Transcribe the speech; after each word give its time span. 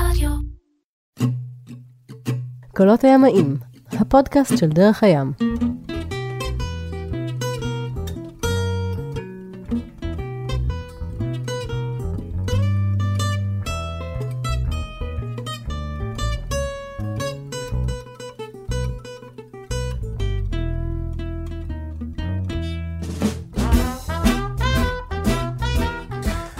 רדיו. 0.00 0.30
קולות 2.76 3.04
הימאים, 3.04 3.56
הפודקאסט 3.92 4.58
של 4.58 4.68
דרך 4.68 5.02
הים. 5.02 5.32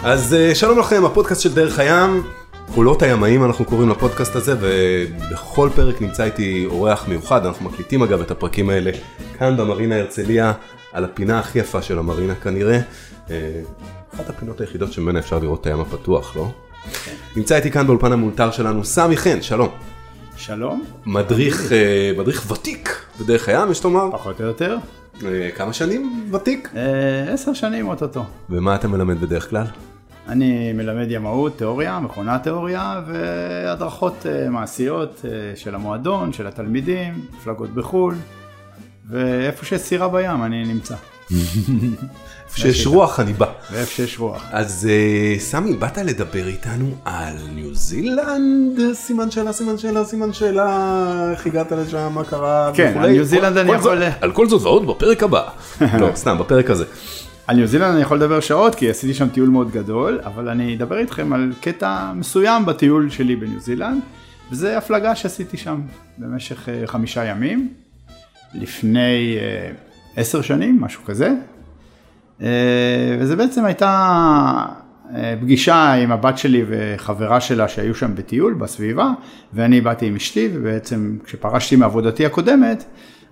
אז 0.04 0.34
אה, 0.34 0.54
שלום 0.54 0.78
לכם, 0.78 1.04
הפודקאסט 1.04 1.40
של 1.40 1.54
דרך 1.54 1.78
הים, 1.78 2.22
קולות 2.76 3.02
הימאים 3.02 3.44
אנחנו 3.44 3.64
קוראים 3.64 3.88
לפודקאסט 3.88 4.36
הזה, 4.36 4.54
ובכל 4.60 5.70
פרק 5.76 6.02
נמצא 6.02 6.24
איתי 6.24 6.66
אורח 6.66 7.08
מיוחד, 7.08 7.46
אנחנו 7.46 7.70
מקליטים 7.70 8.02
אגב 8.02 8.20
את 8.20 8.30
הפרקים 8.30 8.70
האלה 8.70 8.90
כאן 9.38 9.56
במרינה 9.56 9.96
הרצליה, 9.96 10.52
על 10.92 11.04
הפינה 11.04 11.38
הכי 11.38 11.58
יפה 11.58 11.82
של 11.82 11.98
המרינה 11.98 12.34
כנראה, 12.34 12.80
אה, 13.30 13.60
אחת 14.14 14.30
הפינות 14.30 14.60
היחידות 14.60 14.92
שממנה 14.92 15.18
אפשר 15.18 15.38
לראות 15.38 15.60
את 15.60 15.66
הים 15.66 15.80
הפתוח, 15.80 16.36
לא? 16.36 16.50
נמצא 17.36 17.56
איתי 17.56 17.70
כאן 17.70 17.86
באולפן 17.86 18.12
המאולתר 18.12 18.50
שלנו 18.50 18.84
סמי 18.84 19.16
חן, 19.16 19.42
שלום. 19.42 19.68
שלום, 20.36 20.84
מדריך, 21.06 21.72
אה, 21.72 22.12
מדריך 22.18 22.50
ותיק 22.50 23.06
בדרך 23.20 23.48
הים, 23.48 23.70
יש 23.70 23.84
לומר. 23.84 24.08
פחות 24.12 24.40
או 24.40 24.46
יותר. 24.46 24.76
אה, 25.24 25.50
כמה 25.56 25.72
שנים 25.72 26.30
ותיק? 26.32 26.72
עשר 27.28 27.54
שנים 27.54 27.88
אוטוטו. 27.88 28.24
ומה 28.50 28.74
אתה 28.74 28.88
מלמד 28.88 29.20
בדרך 29.20 29.50
כלל? 29.50 29.64
אני 30.28 30.72
מלמד 30.72 31.06
ימאות, 31.10 31.58
תיאוריה, 31.58 32.00
מכונת 32.00 32.42
תיאוריה 32.42 33.00
והדרכות 33.06 34.26
אה, 34.26 34.50
מעשיות 34.50 35.20
אה, 35.24 35.30
של 35.56 35.74
המועדון, 35.74 36.32
של 36.32 36.46
התלמידים, 36.46 37.14
מפלגות 37.38 37.70
בחו"ל, 37.74 38.14
ואיפה 39.10 39.64
שיש 39.66 39.80
סירה 39.80 40.08
בים 40.08 40.44
אני 40.44 40.64
נמצא, 40.64 40.94
איפה 42.46 42.58
שיש 42.58 42.86
רוח 42.86 43.20
אני 43.20 43.32
בא. 43.32 43.46
ואיפה 43.72 43.90
שיש 43.92 44.18
רוח. 44.18 44.44
אז 44.50 44.88
אה, 44.90 45.38
סמי, 45.38 45.72
באת 45.76 45.98
לדבר 45.98 46.46
איתנו 46.46 46.90
על 47.04 47.34
ניו 47.54 47.74
זילנד? 47.74 48.92
סימן 48.92 49.30
שאלה, 49.30 49.52
סימן 49.52 49.78
שאלה, 49.78 50.04
סימן 50.04 50.32
שאלה, 50.32 51.28
איך 51.32 51.46
הגעת 51.46 51.72
לשם, 51.72 52.12
מה 52.14 52.24
קרה 52.24 52.70
כן. 52.74 52.98
על 53.00 53.10
ניו 53.10 53.24
זילנד 53.24 53.56
אני 53.56 53.72
יכול- 53.72 54.02
על 54.20 54.32
כל 54.32 54.48
זאת 54.48 54.62
ועוד 54.62 54.86
בפרק 54.86 55.22
הבא. 55.22 55.42
לא, 56.00 56.08
סתם, 56.14 56.38
בפרק 56.38 56.70
הזה. 56.70 56.84
על 57.46 57.56
ניו 57.56 57.66
זילנד 57.66 57.92
אני 57.92 58.02
יכול 58.02 58.16
לדבר 58.16 58.40
שעות 58.40 58.74
כי 58.74 58.90
עשיתי 58.90 59.14
שם 59.14 59.28
טיול 59.28 59.48
מאוד 59.48 59.70
גדול, 59.70 60.20
אבל 60.24 60.48
אני 60.48 60.76
אדבר 60.76 60.98
איתכם 60.98 61.32
על 61.32 61.52
קטע 61.60 62.12
מסוים 62.14 62.66
בטיול 62.66 63.10
שלי 63.10 63.36
בניו 63.36 63.60
זילנד, 63.60 64.00
וזה 64.50 64.78
הפלגה 64.78 65.14
שעשיתי 65.14 65.56
שם 65.56 65.80
במשך 66.18 66.68
אה, 66.68 66.86
חמישה 66.86 67.24
ימים, 67.24 67.68
לפני 68.54 69.36
אה, 69.40 69.70
עשר 70.16 70.42
שנים, 70.42 70.80
משהו 70.80 71.04
כזה, 71.04 71.34
אה, 72.42 73.16
וזה 73.20 73.36
בעצם 73.36 73.64
הייתה 73.64 73.90
אה, 75.14 75.34
פגישה 75.40 75.92
עם 75.92 76.12
הבת 76.12 76.38
שלי 76.38 76.64
וחברה 76.68 77.40
שלה 77.40 77.68
שהיו 77.68 77.94
שם 77.94 78.14
בטיול 78.14 78.54
בסביבה, 78.54 79.10
ואני 79.52 79.80
באתי 79.80 80.06
עם 80.06 80.16
אשתי, 80.16 80.48
ובעצם 80.52 81.16
כשפרשתי 81.24 81.76
מעבודתי 81.76 82.26
הקודמת, 82.26 82.84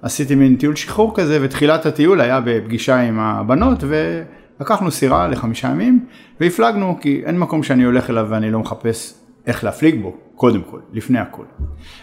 עשיתי 0.05 0.35
מין 0.35 0.57
טיול 0.57 0.77
שחרור 0.77 1.13
כזה, 1.15 1.39
ותחילת 1.43 1.87
הטיול 1.87 2.21
היה 2.21 2.41
בפגישה 2.41 3.01
עם 3.01 3.19
הבנות, 3.19 3.85
ולקחנו 3.89 4.91
סירה 4.91 5.29
לחמישה 5.29 5.69
ימים, 5.69 6.07
והפלגנו, 6.41 6.99
כי 7.01 7.23
אין 7.25 7.39
מקום 7.39 7.63
שאני 7.63 7.85
הולך 7.85 8.11
אליו 8.11 8.27
ואני 8.31 8.51
לא 8.51 8.61
מחפש 8.61 9.15
איך 9.47 9.65
להפליג 9.65 10.03
בו, 10.03 10.17
קודם 10.35 10.63
כל, 10.63 10.79
לפני 10.93 11.19
הכל. 11.19 11.45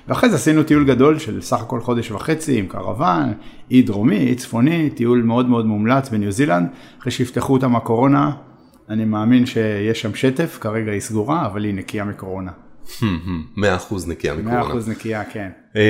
ואחרי 0.07 0.29
זה 0.29 0.35
עשינו 0.35 0.63
טיול 0.63 0.85
גדול 0.85 1.19
של 1.19 1.41
סך 1.41 1.61
הכל 1.61 1.79
חודש 1.79 2.11
וחצי 2.11 2.59
עם 2.59 2.67
קרוון, 2.67 3.33
אי 3.71 3.81
דרומי, 3.81 4.17
אי 4.17 4.35
צפוני, 4.35 4.89
טיול 4.89 5.21
מאוד 5.21 5.49
מאוד 5.49 5.65
מומלץ 5.65 6.09
בניו 6.09 6.31
זילנד, 6.31 6.67
אחרי 6.99 7.11
שיפתחו 7.11 7.53
אותה 7.53 7.67
מהקורונה, 7.67 8.31
אני 8.89 9.05
מאמין 9.05 9.45
שיש 9.45 10.01
שם 10.01 10.15
שטף, 10.15 10.57
כרגע 10.61 10.91
היא 10.91 11.01
סגורה, 11.01 11.45
אבל 11.45 11.63
היא 11.63 11.73
נקייה 11.73 12.03
מקורונה. 12.03 12.51
100% 13.57 13.61
נקייה 14.07 14.33
מקורונה. 14.33 14.63
100% 14.85 14.89
נקייה, 14.89 15.23
כן. 15.25 15.49
אמ, 15.75 15.81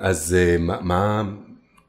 אז 0.00 0.36
אה, 0.38 0.56
מה- 0.82 1.24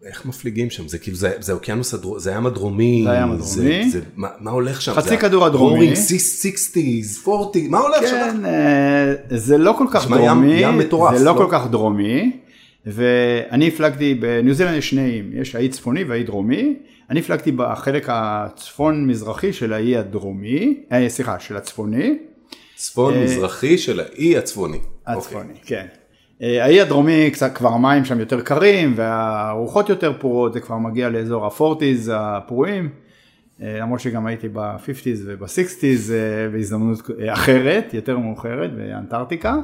איך 0.06 0.26
מפליגים 0.26 0.70
שם? 0.70 0.88
זה 0.88 0.98
כאילו, 0.98 1.18
זה 1.18 1.32
זה 1.40 1.52
האוקיינוס 1.52 1.94
הדרומי, 1.94 2.20
זה 2.20 2.32
הים 2.36 2.46
הדרומי. 2.46 3.02
זה 3.06 3.12
הים 3.12 3.32
הדרומי. 3.32 3.90
זה- 3.90 4.00
מה 4.16 4.28
מה 4.40 4.52
הולך 4.52 4.82
שם? 4.82 4.94
חצי 4.94 5.18
כדור 5.18 5.46
הדרומי. 5.46 5.94
roaring 5.94 5.96
60's, 5.96 6.78
40, 7.28 7.72
מה 7.72 7.80
הולך 7.80 8.02
שם? 8.10 8.16
כן, 8.32 8.46
אה, 8.46 9.14
זה 9.30 9.58
לא 9.58 9.76
כל 9.78 9.86
כך 9.92 10.04
נשמע 10.06 10.18
ים- 10.20 10.26
דרומי, 10.26 10.54
ים 10.54 10.78
מטורף, 10.78 11.18
זה 11.18 11.26
לא 11.26 11.32
לא? 11.34 11.38
כל 11.38 11.48
כך 11.52 11.68
דרומי, 11.72 12.32
ואני 12.86 13.68
הפלגתי, 13.68 14.14
בניו 14.14 14.54
זילנד 14.54 14.78
יש 14.78 14.90
שני 14.90 15.02
איים, 15.06 15.32
יש 15.34 15.56
האי 15.56 15.70
צפוני 15.70 16.04
והאי 16.04 16.24
דרומי, 16.24 16.74
אני 17.10 17.20
הפלגתי 17.20 17.52
בחלק 17.52 18.06
הצפון 18.10 19.08
מזרחי 19.08 19.54
של 19.54 19.74
האי 19.74 19.98
הדרומי, 19.98 20.78
אה, 20.92 21.10
סליחה, 21.10 21.40
של 21.40 21.58
הצפוני, 21.58 22.18
צפון 22.82 23.14
מזרחי 23.24 23.78
של 23.78 24.00
האי 24.00 24.38
הצפוני. 24.38 24.80
הצפוני, 25.08 25.50
אוקיי. 25.50 25.62
כן. 25.66 25.86
אה, 26.42 26.64
האי 26.66 26.82
הדרומי 26.82 27.30
קצת 27.34 27.56
כבר 27.56 27.70
המים 27.70 28.06
שם 28.06 28.20
יותר 28.20 28.42
קרים 28.42 28.94
והרוחות 28.96 29.90
יותר 29.90 30.14
פרועות, 30.20 30.54
זה 30.54 30.60
כבר 30.60 30.78
מגיע 30.78 31.10
לאזור 31.10 31.46
הפורטיז 31.46 32.12
הפרועים, 32.16 32.90
אה, 33.62 33.78
למרות 33.80 34.00
שגם 34.00 34.26
הייתי 34.28 34.48
ב-50's 34.50 35.20
וב-60's 35.26 35.84
אה, 36.12 36.50
בהזדמנות 36.52 37.10
אה, 37.20 37.34
אחרת, 37.34 37.94
יותר 37.94 38.18
מאוחרת, 38.18 38.74
באנטארקטיקה, 38.76 39.56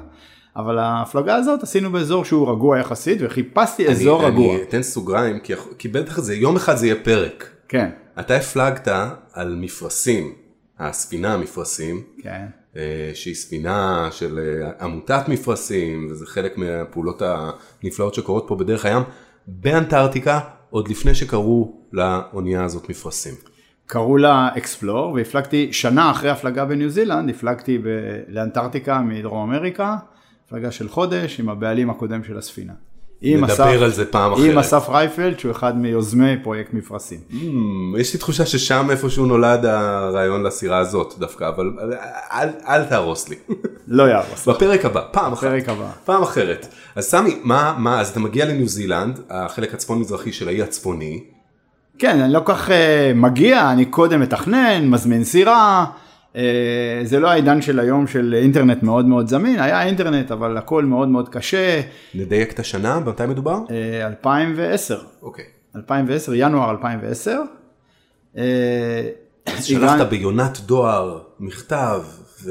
אבל 0.56 0.78
ההפלגה 0.80 1.36
הזאת 1.36 1.64
עשינו 1.64 1.92
באזור 1.92 2.26
שהוא 2.26 2.52
רגוע 2.52 2.80
יחסית 2.80 3.18
וחיפשתי 3.22 3.88
אזור 3.88 4.20
אני- 4.22 4.28
רגוע. 4.32 4.56
אני 4.56 4.64
אתן 4.64 4.84
סוגריים, 4.84 5.40
כי 5.40 5.54
כי 5.78 5.88
בטח 5.88 6.20
זה, 6.20 6.36
יום 6.36 6.56
אחד 6.56 6.76
זה 6.76 6.86
יהיה 6.88 6.96
פרק. 7.04 7.50
כן, 7.70 7.90
אתה 8.20 8.36
הפלגת 8.36 8.88
על 9.34 9.56
מפרשים, 9.62 10.34
הספינה 10.80 11.34
המפרשים, 11.34 12.02
כן. 12.22 12.46
אה, 12.78 13.12
שהיא 13.14 13.36
ספינה 13.36 14.08
של 14.12 14.40
אה, 14.40 14.72
עמותת 14.86 15.24
מפרשים, 15.28 16.08
וזה 16.12 16.26
חלק 16.26 16.58
מהפעולות 16.58 17.22
הנפלאות 17.22 18.14
שקורות 18.14 18.46
פה 18.48 18.56
בדרך 18.56 18.86
הים, 18.86 19.04
באנטארקטיקה, 19.48 20.40
עוד 20.70 20.88
לפני 20.88 21.16
שקראו 21.16 21.82
לאונייה 21.94 22.64
הזאת 22.64 22.90
מפרשים. 22.90 23.34
קראו 23.86 24.18
לה 24.18 24.50
אקספלור 24.58 25.14
והפלגתי 25.14 25.74
שנה 25.74 26.12
אחרי 26.12 26.30
הפלגה 26.30 26.66
בניו 26.66 26.90
זילנד, 26.90 27.30
הפלגתי 27.30 27.78
ב- 27.78 27.84
לאנטארקטיקה 28.28 29.02
מדרום 29.02 29.50
אמריקה, 29.50 29.98
הפלגה 30.46 30.72
של 30.72 30.90
חודש 30.90 31.40
עם 31.40 31.50
הבעלים 31.50 31.90
הקודם 31.90 32.24
של 32.24 32.38
הספינה. 32.38 32.74
עם 33.22 33.44
נדבר 33.44 33.54
אסף- 33.54 33.82
על 33.84 33.92
זה 33.92 34.06
פעם 34.06 34.32
עם 34.34 34.40
אחרת. 34.40 34.58
אסף 34.58 34.90
רייפלד 34.90 35.40
שהוא 35.40 35.52
אחד 35.52 35.78
מיוזמי 35.78 36.38
פרויקט 36.44 36.74
מפרשים. 36.74 37.20
Hmm, 37.32 37.36
יש 38.00 38.14
לי 38.14 38.20
תחושה 38.20 38.46
ששם 38.46 38.88
איפשהו 38.92 39.26
נולד 39.26 39.66
הרעיון 39.66 40.44
לסירה 40.44 40.78
הזאת 40.78 41.14
דווקא, 41.20 41.48
אבל 41.48 41.72
אל, 42.34 42.50
אל 42.68 42.84
תהרוס 42.84 43.30
לי. 43.30 43.36
לא 43.88 44.04
יהרוס. 44.04 44.48
בפרק 44.48 44.86
הבא, 44.86 45.02
פעם. 45.12 45.32
בפרק 45.32 45.70
הבא. 45.70 45.90
פעם 46.06 46.22
אחרת. 46.24 46.68
אז 46.96 47.06
סמי, 47.06 47.38
מה, 47.44 47.76
מה, 47.78 48.00
אז 48.02 48.10
אתה 48.10 48.20
מגיע 48.20 48.46
לניו 48.46 48.68
זילנד, 48.68 49.20
החלק 49.30 49.74
הצפון 49.74 50.00
מזרחי 50.00 50.32
של 50.34 50.48
האי 50.48 50.62
הצפוני, 50.62 51.24
כן, 52.00 52.20
אני 52.20 52.34
לא 52.34 52.40
כל 52.40 52.54
כך 52.54 52.70
אה, 52.72 53.12
מגיע, 53.16 53.72
אני 53.72 53.86
קודם 53.86 54.22
מתכנן, 54.22 54.88
מזמין 54.90 55.24
סירה. 55.24 55.86
אה, 56.38 57.02
זה 57.04 57.20
לא 57.20 57.28
העידן 57.28 57.62
של 57.62 57.80
היום 57.80 58.08
של 58.08 58.36
אינטרנט 58.42 58.84
מאוד 58.84 59.06
מאוד 59.06 59.28
זמין, 59.28 59.60
היה 59.60 59.84
אינטרנט 59.84 60.32
אבל 60.32 60.58
הכל 60.58 60.86
מאוד 60.86 61.08
מאוד 61.08 61.30
קשה. 61.30 61.82
נדייק 62.16 62.54
את 62.54 62.60
השנה, 62.60 63.00
מתי 63.00 63.26
מדובר? 63.26 63.60
אה, 63.72 64.08
2010, 64.08 65.00
אוקיי. 65.22 65.46
2010, 65.76 66.34
ינואר 66.36 66.72
2010. 66.72 67.42
אה, 68.38 68.44
אז 69.46 69.66
שלחת 69.66 70.08
ביונת 70.10 70.60
דואר, 70.60 71.20
מכתב, 71.40 72.02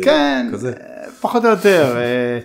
כן, 0.02 0.48
כזה. 0.52 0.72
אה, 0.72 1.10
פחות 1.20 1.44
או 1.44 1.50
יותר. 1.50 1.96
אה, 1.96 2.38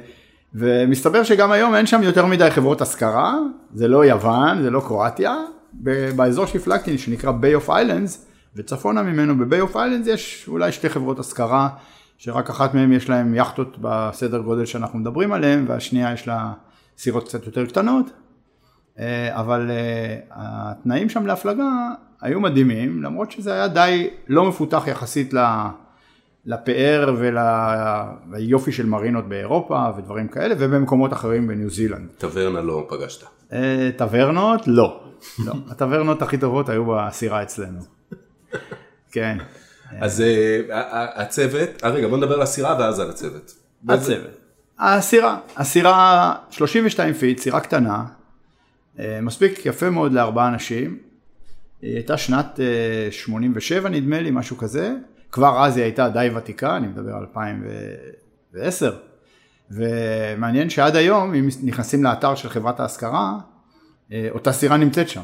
ומסתבר 0.56 1.24
שגם 1.24 1.52
היום 1.52 1.76
אין 1.76 1.86
שם 1.86 2.04
יותר 2.04 2.26
מדי 2.26 2.52
חברות 2.52 2.82
השכרה, 2.82 3.36
זה 3.74 3.88
לא 3.88 4.06
יוון, 4.06 4.62
זה 4.62 4.70
לא 4.70 4.80
קרואטיה. 4.80 5.36
באזור 6.16 6.46
שהפלגתי, 6.46 6.98
שנקרא 6.98 7.32
Bay 7.32 7.66
of 7.66 7.70
Islands, 7.70 8.31
וצפונה 8.56 9.04
ממנו 9.04 9.38
ב-Bay 9.38 9.72
of 9.72 9.76
Islands 9.76 10.10
יש 10.10 10.46
אולי 10.48 10.72
שתי 10.72 10.90
חברות 10.90 11.20
השכרה, 11.20 11.70
שרק 12.18 12.50
אחת 12.50 12.74
מהן 12.74 12.92
יש 12.92 13.10
להן 13.10 13.36
יכטות 13.36 13.78
בסדר 13.82 14.40
גודל 14.40 14.66
שאנחנו 14.66 15.00
מדברים 15.00 15.34
עליהן, 15.34 15.66
והשנייה 15.68 16.14
יש 16.14 16.28
לה 16.28 16.54
סירות 16.98 17.28
קצת 17.28 17.46
יותר 17.46 17.66
קטנות. 17.66 18.06
אה, 19.00 19.40
אבל 19.40 19.72
אה, 19.72 20.18
התנאים 20.32 21.10
שם 21.10 21.26
להפלגה 21.26 21.70
היו 22.22 22.40
מדהימים, 22.40 23.04
למרות 23.04 23.32
שזה 23.32 23.54
היה 23.54 23.68
די 23.68 24.10
לא 24.28 24.46
מפותח 24.46 24.84
יחסית 24.88 25.34
ל- 25.34 25.68
לפאר 26.46 27.16
וליופי 28.32 28.72
של 28.72 28.86
מרינות 28.86 29.30
באירופה 29.30 29.86
ודברים 29.98 30.28
כאלה, 30.28 30.56
ובמקומות 30.58 31.14
אחרים 31.14 31.48
בניו 31.48 31.70
זילנד. 31.70 32.08
טברנה 32.18 32.62
לא 32.62 32.88
פגשת. 32.90 33.26
אה, 33.54 33.90
טברנות? 33.98 34.68
לא. 34.68 35.04
לא. 35.46 35.54
הטברנות 35.70 36.22
הכי 36.22 36.38
טובות 36.38 36.70
היו 36.70 36.86
בסירה 36.86 37.44
אצלנו. 37.44 38.01
כן. 39.12 39.38
אז 40.00 40.22
אה, 40.22 40.62
הצוות, 41.22 41.70
אה, 41.84 41.90
רגע 41.90 42.08
בוא 42.08 42.18
נדבר 42.18 42.34
על 42.34 42.42
הסירה 42.42 42.76
ואז 42.80 43.00
על 43.00 43.10
הצוות. 43.10 43.54
הצוות. 43.90 44.38
הסירה, 44.80 45.38
הסירה 45.58 46.36
32 46.50 47.14
פיט, 47.14 47.40
סירה 47.40 47.60
קטנה, 47.60 48.06
אה, 49.00 49.20
מספיק 49.22 49.66
יפה 49.66 49.90
מאוד 49.90 50.14
לארבעה 50.14 50.48
אנשים. 50.48 50.98
היא 51.82 51.96
הייתה 51.96 52.18
שנת 52.18 52.60
אה, 52.60 53.12
87 53.12 53.90
נדמה 53.90 54.22
לי, 54.22 54.32
משהו 54.32 54.58
כזה. 54.58 54.94
כבר 55.32 55.66
אז 55.66 55.78
היא 55.78 55.84
הייתה 55.84 56.10
די 56.10 56.30
ותיקה, 56.36 56.78
אני 56.78 56.88
מדבר 56.88 57.14
על 57.14 57.22
2010. 57.22 58.96
ומעניין 59.72 60.70
שעד 60.70 60.96
היום, 60.96 61.34
אם 61.34 61.50
נכנסים 61.64 62.04
לאתר 62.04 62.36
של 62.36 62.50
חברת 62.50 62.80
ההשכרה, 62.80 63.38
אותה 64.32 64.52
סירה 64.52 64.78
נמצאת 64.78 65.10
שם. 65.10 65.22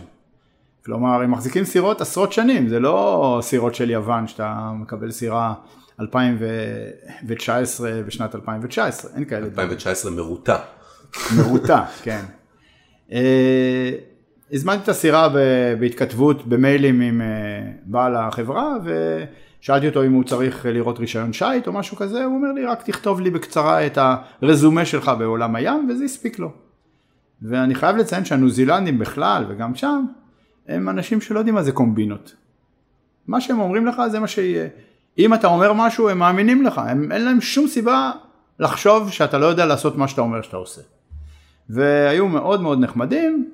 כלומר, 0.87 1.21
הם 1.21 1.31
מחזיקים 1.31 1.63
סירות 1.63 2.01
עשרות 2.01 2.33
שנים, 2.33 2.67
זה 2.67 2.79
לא 2.79 3.39
סירות 3.41 3.75
של 3.75 3.89
יוון 3.89 4.27
שאתה 4.27 4.71
מקבל 4.75 5.11
סירה 5.11 5.53
2019 6.01 8.01
בשנת 8.05 8.35
2019, 8.35 9.11
אין 9.15 9.25
כאלה. 9.25 9.47
דברים. 9.47 9.69
2019 9.69 10.11
מרוטה. 10.11 10.57
מרוטה, 11.37 11.85
כן. 12.03 12.21
אה, 13.11 13.91
הזמנתי 14.51 14.83
את 14.83 14.89
הסירה 14.89 15.29
בהתכתבות 15.79 16.47
במיילים 16.47 17.01
עם 17.01 17.21
אה, 17.21 17.27
בעל 17.85 18.15
החברה 18.15 18.77
ושאלתי 18.83 19.87
אותו 19.87 20.03
אם 20.03 20.13
הוא 20.13 20.23
צריך 20.23 20.65
לראות 20.65 20.99
רישיון 20.99 21.33
שיט 21.33 21.67
או 21.67 21.73
משהו 21.73 21.97
כזה, 21.97 22.23
הוא 22.23 22.35
אומר 22.35 22.51
לי 22.51 22.65
רק 22.65 22.83
תכתוב 22.83 23.21
לי 23.21 23.29
בקצרה 23.29 23.85
את 23.85 23.97
הרזומה 24.41 24.85
שלך 24.85 25.11
בעולם 25.19 25.55
הים 25.55 25.87
וזה 25.89 26.03
הספיק 26.03 26.39
לו. 26.39 26.51
ואני 27.41 27.75
חייב 27.75 27.97
לציין 27.97 28.25
שהניו 28.25 28.49
זילנדים 28.49 28.99
בכלל 28.99 29.45
וגם 29.49 29.75
שם 29.75 30.05
הם 30.67 30.89
אנשים 30.89 31.21
שלא 31.21 31.39
יודעים 31.39 31.55
מה 31.55 31.63
זה 31.63 31.71
קומבינות. 31.71 32.35
מה 33.27 33.41
שהם 33.41 33.59
אומרים 33.59 33.85
לך 33.85 34.01
זה 34.11 34.19
מה 34.19 34.27
שיהיה. 34.27 34.67
אם 35.17 35.33
אתה 35.33 35.47
אומר 35.47 35.73
משהו 35.73 36.09
הם 36.09 36.19
מאמינים 36.19 36.63
לך, 36.65 36.77
הם, 36.77 37.11
אין 37.11 37.25
להם 37.25 37.41
שום 37.41 37.67
סיבה 37.67 38.11
לחשוב 38.59 39.11
שאתה 39.11 39.37
לא 39.37 39.45
יודע 39.45 39.65
לעשות 39.65 39.97
מה 39.97 40.07
שאתה 40.07 40.21
אומר 40.21 40.41
שאתה 40.41 40.57
עושה. 40.57 40.81
והיו 41.69 42.27
מאוד 42.27 42.61
מאוד 42.61 42.79
נחמדים, 42.79 43.51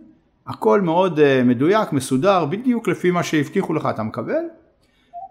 הכל 0.47 0.81
מאוד 0.81 1.19
uh, 1.19 1.21
מדויק, 1.45 1.93
מסודר, 1.93 2.45
בדיוק 2.45 2.87
לפי 2.87 3.11
מה 3.11 3.23
שהבטיחו 3.23 3.73
לך 3.73 3.87
אתה 3.89 4.03
מקבל. 4.03 4.43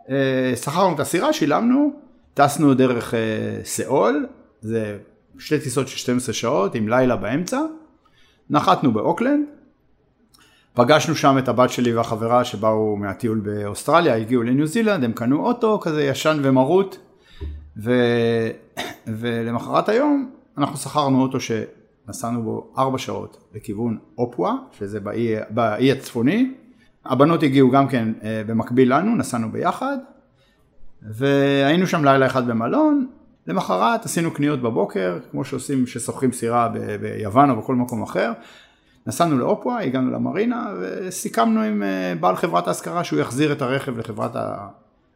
Uh, 0.07 0.11
שכרנו 0.57 0.95
את 0.95 1.01
הסירה, 1.01 1.33
שילמנו, 1.33 1.93
טסנו 2.35 2.75
דרך 2.75 3.15
uh, 3.15 3.17
סאול, 3.65 4.27
זה 4.61 4.99
שתי 5.39 5.59
טיסות 5.59 5.89
של 5.89 5.99
12 5.99 6.35
שעות 6.35 6.75
עם 6.75 6.89
לילה 6.89 7.17
באמצע, 7.17 7.61
נחתנו 8.51 8.93
באוקלנד, 8.93 9.47
פגשנו 10.75 11.15
שם 11.15 11.39
את 11.39 11.49
הבת 11.49 11.71
שלי 11.71 11.95
והחברה 11.95 12.45
שבאו 12.45 12.97
מהטיול 12.97 13.41
באוסטרליה, 13.41 14.17
הגיעו 14.17 14.43
לניו 14.43 14.67
זילנד, 14.67 15.05
הם 15.05 15.13
קנו 15.13 15.47
אוטו 15.47 15.81
כזה 15.81 16.05
ישן 16.05 16.39
ומרוט, 16.43 16.97
ו... 17.77 17.93
ולמחרת 19.19 19.89
היום 19.89 20.31
אנחנו 20.59 20.77
שכרנו 20.77 21.23
אוטו 21.23 21.39
שנסענו 21.41 22.43
בו 22.43 22.73
ארבע 22.79 22.99
שעות 22.99 23.37
לכיוון 23.55 23.99
אופווה, 24.19 24.55
שזה 24.79 25.01
באי, 25.01 25.35
באי 25.51 25.93
הצפוני. 25.93 26.55
הבנות 27.05 27.43
הגיעו 27.43 27.71
גם 27.71 27.89
כן 27.89 28.13
אה, 28.23 28.43
במקביל 28.47 28.95
לנו, 28.97 29.17
נסענו 29.17 29.53
ביחד, 29.53 29.97
והיינו 31.03 31.87
שם 31.87 32.05
לילה 32.05 32.27
אחד 32.27 32.47
במלון, 32.47 33.07
למחרת 33.47 34.05
עשינו 34.05 34.31
קניות 34.31 34.63
בבוקר, 34.63 35.19
כמו 35.31 35.45
שעושים 35.45 35.87
ששוכרים 35.87 36.33
סירה 36.33 36.69
ב- 36.69 36.97
ביוון 36.97 37.51
או 37.51 37.57
בכל 37.57 37.75
מקום 37.75 38.03
אחר. 38.03 38.33
נסענו 39.07 39.39
לאופווה, 39.39 39.83
הגענו 39.83 40.11
למרינה 40.11 40.75
וסיכמנו 40.81 41.63
עם 41.63 41.83
אה, 41.83 42.15
בעל 42.21 42.37
חברת 42.37 42.69
ההשכרה 42.69 43.05
שהוא 43.05 43.21
יחזיר 43.21 43.53
את 43.53 43.63
הרכב 43.63 43.99
לחברת 43.99 44.31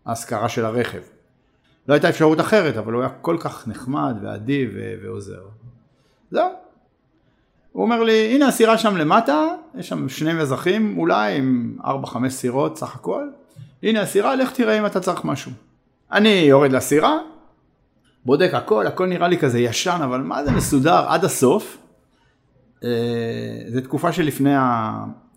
ההשכרה 0.06 0.48
של 0.48 0.64
הרכב. 0.64 1.00
לא 1.88 1.94
הייתה 1.94 2.08
אפשרות 2.08 2.40
אחרת, 2.40 2.76
אבל 2.76 2.92
הוא 2.92 3.02
היה 3.02 3.10
כל 3.10 3.36
כך 3.40 3.68
נחמד 3.68 4.14
ואדיב 4.22 4.70
ועוזר. 5.02 5.42
זהו. 6.30 6.48
הוא 7.72 7.82
אומר 7.82 8.02
לי, 8.02 8.34
הנה 8.34 8.48
הסירה 8.48 8.78
שם 8.78 8.96
למטה, 8.96 9.46
יש 9.74 9.88
שם 9.88 10.08
שני 10.08 10.32
מזחים 10.32 10.98
אולי 10.98 11.38
עם 11.38 11.76
4-5 11.80 12.28
סירות 12.28 12.78
סך 12.78 12.94
הכל. 12.94 13.28
הנה 13.82 14.00
הסירה, 14.00 14.36
לך 14.36 14.52
תראה 14.52 14.78
אם 14.78 14.86
אתה 14.86 15.00
צריך 15.00 15.24
משהו. 15.24 15.52
אני 16.12 16.28
יורד 16.28 16.72
לסירה, 16.72 17.18
בודק 18.24 18.50
הכל, 18.54 18.86
הכל 18.86 19.06
נראה 19.06 19.28
לי 19.28 19.38
כזה 19.38 19.58
ישן, 19.58 19.98
אבל 20.04 20.20
מה 20.20 20.44
זה 20.44 20.50
מסודר 20.50 21.04
עד 21.08 21.24
הסוף. 21.24 21.78
אה, 22.84 22.90
זה 23.68 23.80
תקופה 23.80 24.12
שלפני 24.12 24.54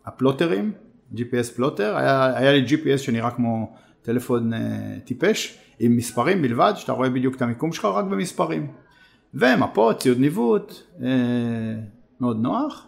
הפלוטרים, 0.06 0.72
GPS 1.14 1.56
plotter, 1.56 1.98
היה, 1.98 2.38
היה 2.38 2.52
לי 2.52 2.66
GPS 2.66 2.98
שנראה 2.98 3.32
כמו 3.32 3.74
טלפון 4.02 4.54
אה, 4.54 4.60
טיפש, 5.06 5.58
עם 5.80 5.98
מספרים 5.98 6.42
בלבד, 6.42 6.74
שאתה 6.76 6.92
רואה 6.92 7.10
בדיוק 7.10 7.36
את 7.36 7.42
המיקום 7.42 7.74
שלך 7.74 7.86
רק 7.86 8.06
במספרים. 8.06 8.68
ומפות, 9.34 10.00
ציוד 10.00 10.20
ניווט, 10.20 10.74
אה, 11.02 11.08
מאוד 12.22 12.42
נוח. 12.42 12.88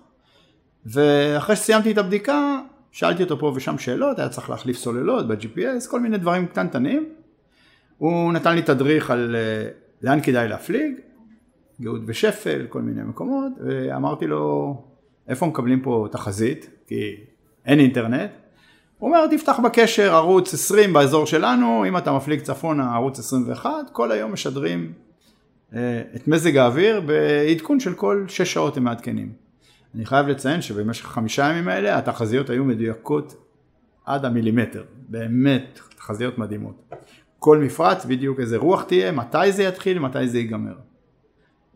ואחרי 0.86 1.56
שסיימתי 1.56 1.92
את 1.92 1.98
הבדיקה, 1.98 2.60
שאלתי 2.92 3.24
אותו 3.24 3.40
פה 3.40 3.54
ושם 3.56 3.78
שאלות, 3.78 4.20
היה 4.20 4.30
צריך 4.30 4.50
להחליף 4.50 4.78
סוללות 4.78 5.28
ב-GPS, 5.28 5.90
כל 5.90 6.00
מיני 6.00 6.18
דברים 6.18 6.48
קטנטנים. 6.48 7.10
הוא 7.98 8.34
נתן 8.34 8.56
לי 8.56 8.62
תדריך 8.62 9.12
על 9.12 9.36
לאן 10.02 10.22
כדאי 10.22 10.48
להפליג, 10.48 10.96
גאות 11.82 12.02
ושפל, 12.06 12.66
כל 12.70 12.82
מיני 12.82 13.04
מקומות, 13.04 13.52
ואמרתי 13.66 14.28
לו, 14.28 14.76
איפה 15.28 15.46
מקבלים 15.46 15.82
פה 15.82 16.08
תחזית? 16.12 16.70
כי 16.88 17.16
אין 17.66 17.80
אינטרנט. 17.80 18.32
הוא 18.98 19.10
אומר, 19.10 19.28
תפתח 19.28 19.60
בקשר 19.64 20.14
ערוץ 20.14 20.54
20 20.54 20.94
באזור 20.94 21.26
שלנו, 21.26 21.86
אם 21.88 21.98
אתה 21.98 22.14
מפליג 22.14 22.42
צפונה 22.42 22.96
ערוץ 22.96 23.20
21, 23.20 23.70
כל 23.92 24.12
היום 24.12 24.34
משדרים 24.34 24.94
אה, 25.76 26.02
את 26.16 26.28
מזג 26.28 26.58
האוויר 26.58 27.02
בעדכון 27.02 27.80
של 27.80 27.94
כל 27.94 28.26
6 28.28 28.54
שעות 28.54 28.78
הם 28.78 28.84
מעדכנים. 28.84 29.32
אני 29.96 30.06
חייב 30.06 30.28
לציין 30.28 30.62
שבמשך 30.62 31.06
חמישה 31.06 31.50
ימים 31.50 31.68
האלה 31.68 31.98
התחזיות 31.98 32.50
היו 32.50 32.64
מדויקות 32.64 33.36
עד 34.06 34.26
המילימטר, 34.26 34.84
באמת 35.10 35.80
תחזיות 35.96 36.38
מדהימות. 36.38 36.94
כל 37.40 37.58
מפרץ 37.58 38.06
בדיוק 38.06 38.40
איזה 38.40 38.58
רוח 38.58 38.84
תהיה, 38.84 39.12
מתי 39.12 39.52
זה 39.52 39.64
יתחיל, 39.64 40.00
מתי 40.00 40.28
זה 40.28 40.38
ייגמר. 40.38 40.76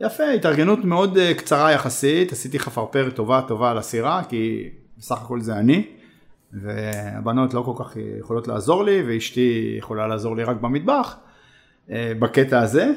יפה, 0.02 0.24
התארגנות 0.24 0.86
מאוד 0.86 1.18
אה, 1.18 1.34
קצרה 1.34 1.72
יחסית, 1.72 2.32
עשיתי 2.32 2.60
חפרפרת 2.60 3.16
טובה 3.16 3.42
טובה 3.48 3.72
על 3.72 3.78
הסירה, 3.78 4.24
כי 4.30 4.70
בסך 4.98 5.22
הכל 5.22 5.42
זה 5.42 5.56
אני, 5.56 5.88
והבנות 6.54 7.54
לא 7.54 7.62
כל 7.62 7.84
כך 7.84 7.98
יכולות 8.20 8.48
לעזור 8.48 8.84
לי, 8.84 9.04
ואשתי 9.08 9.76
יכולה 9.78 10.08
לעזור 10.08 10.36
לי 10.36 10.44
רק 10.44 10.58
במטבח, 10.58 11.18
אה, 11.90 12.12
בקטע 12.20 12.60
הזה. 12.60 12.94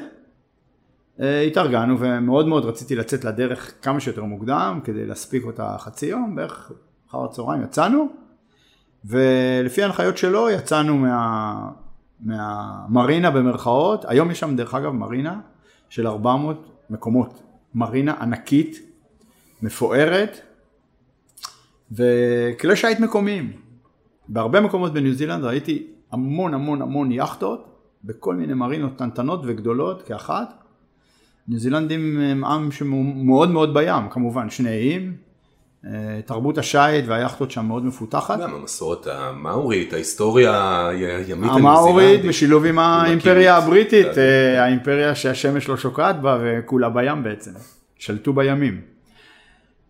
אה, 1.19 1.41
התארגנו 1.41 1.99
ומאוד 1.99 2.47
מאוד 2.47 2.65
רציתי 2.65 2.95
לצאת 2.95 3.23
לדרך 3.25 3.73
כמה 3.81 3.99
שיותר 3.99 4.23
מוקדם, 4.23 4.79
כדי 4.83 5.05
להספיק 5.05 5.43
אותה 5.45 5.75
חצי 5.79 6.05
יום, 6.05 6.35
בערך 6.35 6.71
אחר 7.09 7.25
הצהריים 7.25 7.63
יצאנו, 7.63 8.07
ולפי 9.05 9.83
ההנחיות 9.83 10.17
שלו 10.17 10.49
יצאנו 10.49 10.97
מה... 10.97 11.69
מהמרינה 12.19 13.31
במרכאות, 13.31 14.05
היום 14.07 14.31
יש 14.31 14.39
שם 14.39 14.55
דרך 14.55 14.73
אגב 14.73 14.91
מרינה 14.91 15.39
של 15.89 16.07
400 16.07 16.78
מקומות, 16.89 17.43
מרינה 17.75 18.13
ענקית, 18.21 18.79
מפוארת, 19.61 20.39
וכלי 21.91 22.75
שיט 22.75 22.99
מקומיים. 22.99 23.51
בהרבה 24.27 24.61
מקומות 24.61 24.93
בניו 24.93 25.13
זילנד 25.13 25.43
ראיתי 25.43 25.87
המון 26.11 26.53
המון 26.53 26.81
המון 26.81 27.11
יכטות, 27.11 27.65
בכל 28.03 28.35
מיני 28.35 28.53
מרינות 28.53 28.95
קטנטנות 28.95 29.41
וגדולות 29.45 30.01
כאחת. 30.01 30.63
ניו 31.47 31.59
זילנדים 31.59 32.19
הם 32.19 32.45
עם 32.45 32.71
שמאוד 32.71 33.49
מאוד 33.49 33.73
בים, 33.73 34.09
כמובן, 34.09 34.49
שני 34.49 34.69
איים, 34.69 35.17
תרבות 36.25 36.57
השיט 36.57 37.05
והיכטות 37.07 37.51
שם 37.51 37.65
מאוד 37.65 37.85
מפותחת. 37.85 38.39
גם 38.39 38.53
המסורת 38.53 39.07
המאורית, 39.07 39.93
ההיסטוריה 39.93 40.87
הימית 40.87 41.51
המאורית. 41.53 42.25
בשילוב 42.25 42.65
עם 42.65 42.79
האימפריה. 42.79 43.57
הבריטית. 43.57 44.17
אה, 44.17 44.63
האימפריה 44.63 45.15
שהשמש 45.15 45.69
לא 45.69 45.77
שוקעת 45.77 46.21
בה 46.21 46.37
וכולה 46.41 46.89
בים 46.89 47.23
בעצם, 47.23 47.51
שלטו 47.99 48.33
בימים. 48.33 48.81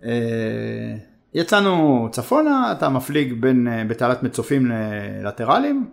אה, 0.03 0.95
יצאנו 1.33 2.07
צפונה, 2.11 2.71
אתה 2.71 2.89
מפליג 2.89 3.33
בין, 3.33 3.67
אה, 3.67 3.83
בתעלת 3.87 4.23
מצופים 4.23 4.71
ללטרלים, 4.71 5.89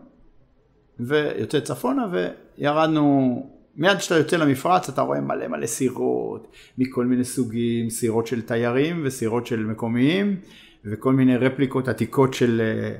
ויוצא 1.00 1.60
צפונה 1.60 2.06
וירדנו, 2.12 3.55
מיד 3.76 3.98
כשאתה 3.98 4.14
יוצא 4.14 4.36
למפרץ 4.36 4.88
אתה 4.88 5.00
רואה 5.00 5.20
מלא 5.20 5.48
מלא 5.48 5.66
סירות 5.66 6.52
מכל 6.78 7.06
מיני 7.06 7.24
סוגים, 7.24 7.90
סירות 7.90 8.26
של 8.26 8.42
תיירים 8.42 9.02
וסירות 9.04 9.46
של 9.46 9.64
מקומיים 9.64 10.36
וכל 10.84 11.12
מיני 11.12 11.36
רפליקות 11.36 11.88
עתיקות 11.88 12.34
של 12.34 12.60
אה, 12.60 12.92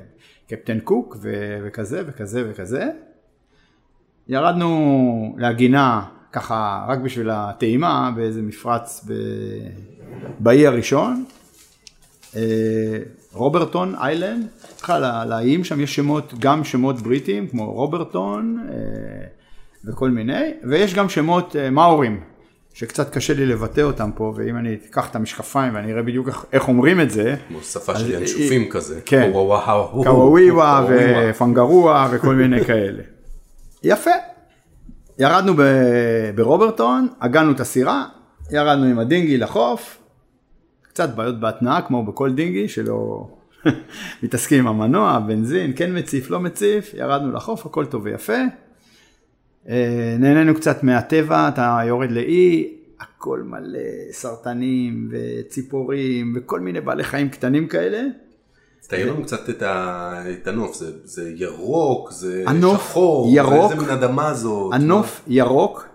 קפטן 0.49 0.79
קוק 0.79 1.17
ו- 1.21 1.59
וכזה 1.63 2.03
וכזה 2.07 2.43
וכזה. 2.49 2.85
ירדנו 4.27 5.35
להגינה 5.37 6.05
ככה 6.31 6.85
רק 6.87 6.99
בשביל 6.99 7.29
הטעימה 7.29 8.11
באיזה 8.15 8.41
מפרץ 8.41 9.05
ב... 9.07 9.13
באי 10.39 10.67
הראשון, 10.67 11.25
אה, 12.35 12.41
רוברטון 13.33 13.95
איילנד, 13.95 14.47
בכלל 14.77 15.27
לאיים 15.29 15.63
שם 15.63 15.81
יש 15.81 15.95
שמות, 15.95 16.33
גם 16.39 16.63
שמות 16.63 17.01
בריטיים 17.01 17.47
כמו 17.47 17.71
רוברטון 17.71 18.57
אה, 18.69 19.16
וכל 19.87 20.09
מיני, 20.09 20.53
ויש 20.63 20.93
גם 20.93 21.09
שמות 21.09 21.55
אה, 21.55 21.69
מאורים, 21.69 22.19
שקצת 22.73 23.13
קשה 23.13 23.33
לי 23.33 23.45
לבטא 23.45 23.81
אותם 23.81 24.09
פה, 24.15 24.33
ואם 24.35 24.57
אני 24.57 24.77
אקח 24.89 25.09
את 25.09 25.15
המשקפיים 25.15 25.75
ואני 25.75 25.91
אראה 25.91 26.03
בדיוק 26.03 26.27
איך, 26.27 26.45
איך 26.53 26.67
אומרים 26.67 27.01
את 27.01 27.11
זה, 27.11 27.35
כמו 27.47 27.61
שפה 27.61 27.95
של 27.95 28.11
ינשופים 28.11 28.69
כזה. 28.69 28.99
כן. 29.05 29.29
וואו, 29.33 30.03
קוואוויווה. 30.03 30.87
ופנגרוע 30.89 32.07
וכל 32.11 32.35
מיני 32.35 32.65
כאלה. 32.65 33.03
יפה. 33.83 34.11
ירדנו 35.19 35.53
ברוברטון, 36.35 37.07
הגענו 37.21 37.51
את 37.51 37.59
הסירה, 37.59 38.05
ירדנו 38.51 38.85
עם 38.85 38.99
הדינגי 38.99 39.37
לחוף, 39.37 39.97
קצת 40.81 41.15
בעיות 41.15 41.39
בהתנעה 41.39 41.81
כמו 41.81 42.05
בכל 42.05 42.33
דינגי 42.33 42.67
שלא 42.67 43.27
מתעסקים 44.23 44.67
עם 44.67 44.67
המנוע, 44.67 45.19
בנזין, 45.19 45.73
כן 45.75 45.97
מציף, 45.97 46.29
לא 46.29 46.39
מציף, 46.39 46.93
ירדנו 46.93 47.31
לחוף, 47.31 47.65
הכל 47.65 47.85
טוב 47.85 48.03
ויפה. 48.05 48.33
אה, 49.69 50.15
נהנינו 50.19 50.55
קצת 50.55 50.83
מהטבע, 50.83 51.47
אתה 51.47 51.79
יורד 51.87 52.11
לאי, 52.11 52.73
הכל 52.99 53.41
מלא 53.45 53.79
סרטנים 54.11 55.09
וציפורים 55.11 56.33
וכל 56.37 56.59
מיני 56.59 56.81
בעלי 56.81 57.03
חיים 57.03 57.29
קטנים 57.29 57.67
כאלה. 57.67 58.01
תאר 58.87 59.11
לנו 59.13 59.23
קצת 59.23 59.49
את 59.49 59.61
ה- 59.61 60.23
את 60.31 60.47
הנוף, 60.47 60.75
זה- 60.75 60.91
זה 61.03 61.31
ירוק, 61.35 62.11
זה 62.11 62.43
הנוף 62.47 62.77
שחור, 62.89 63.29
ירוק. 63.35 63.71
איזה 63.71 63.81
מין 63.83 63.89
אדמה 63.89 64.33
זאת. 64.33 64.73
הנוף 64.73 65.21
ירוק, 65.27 65.87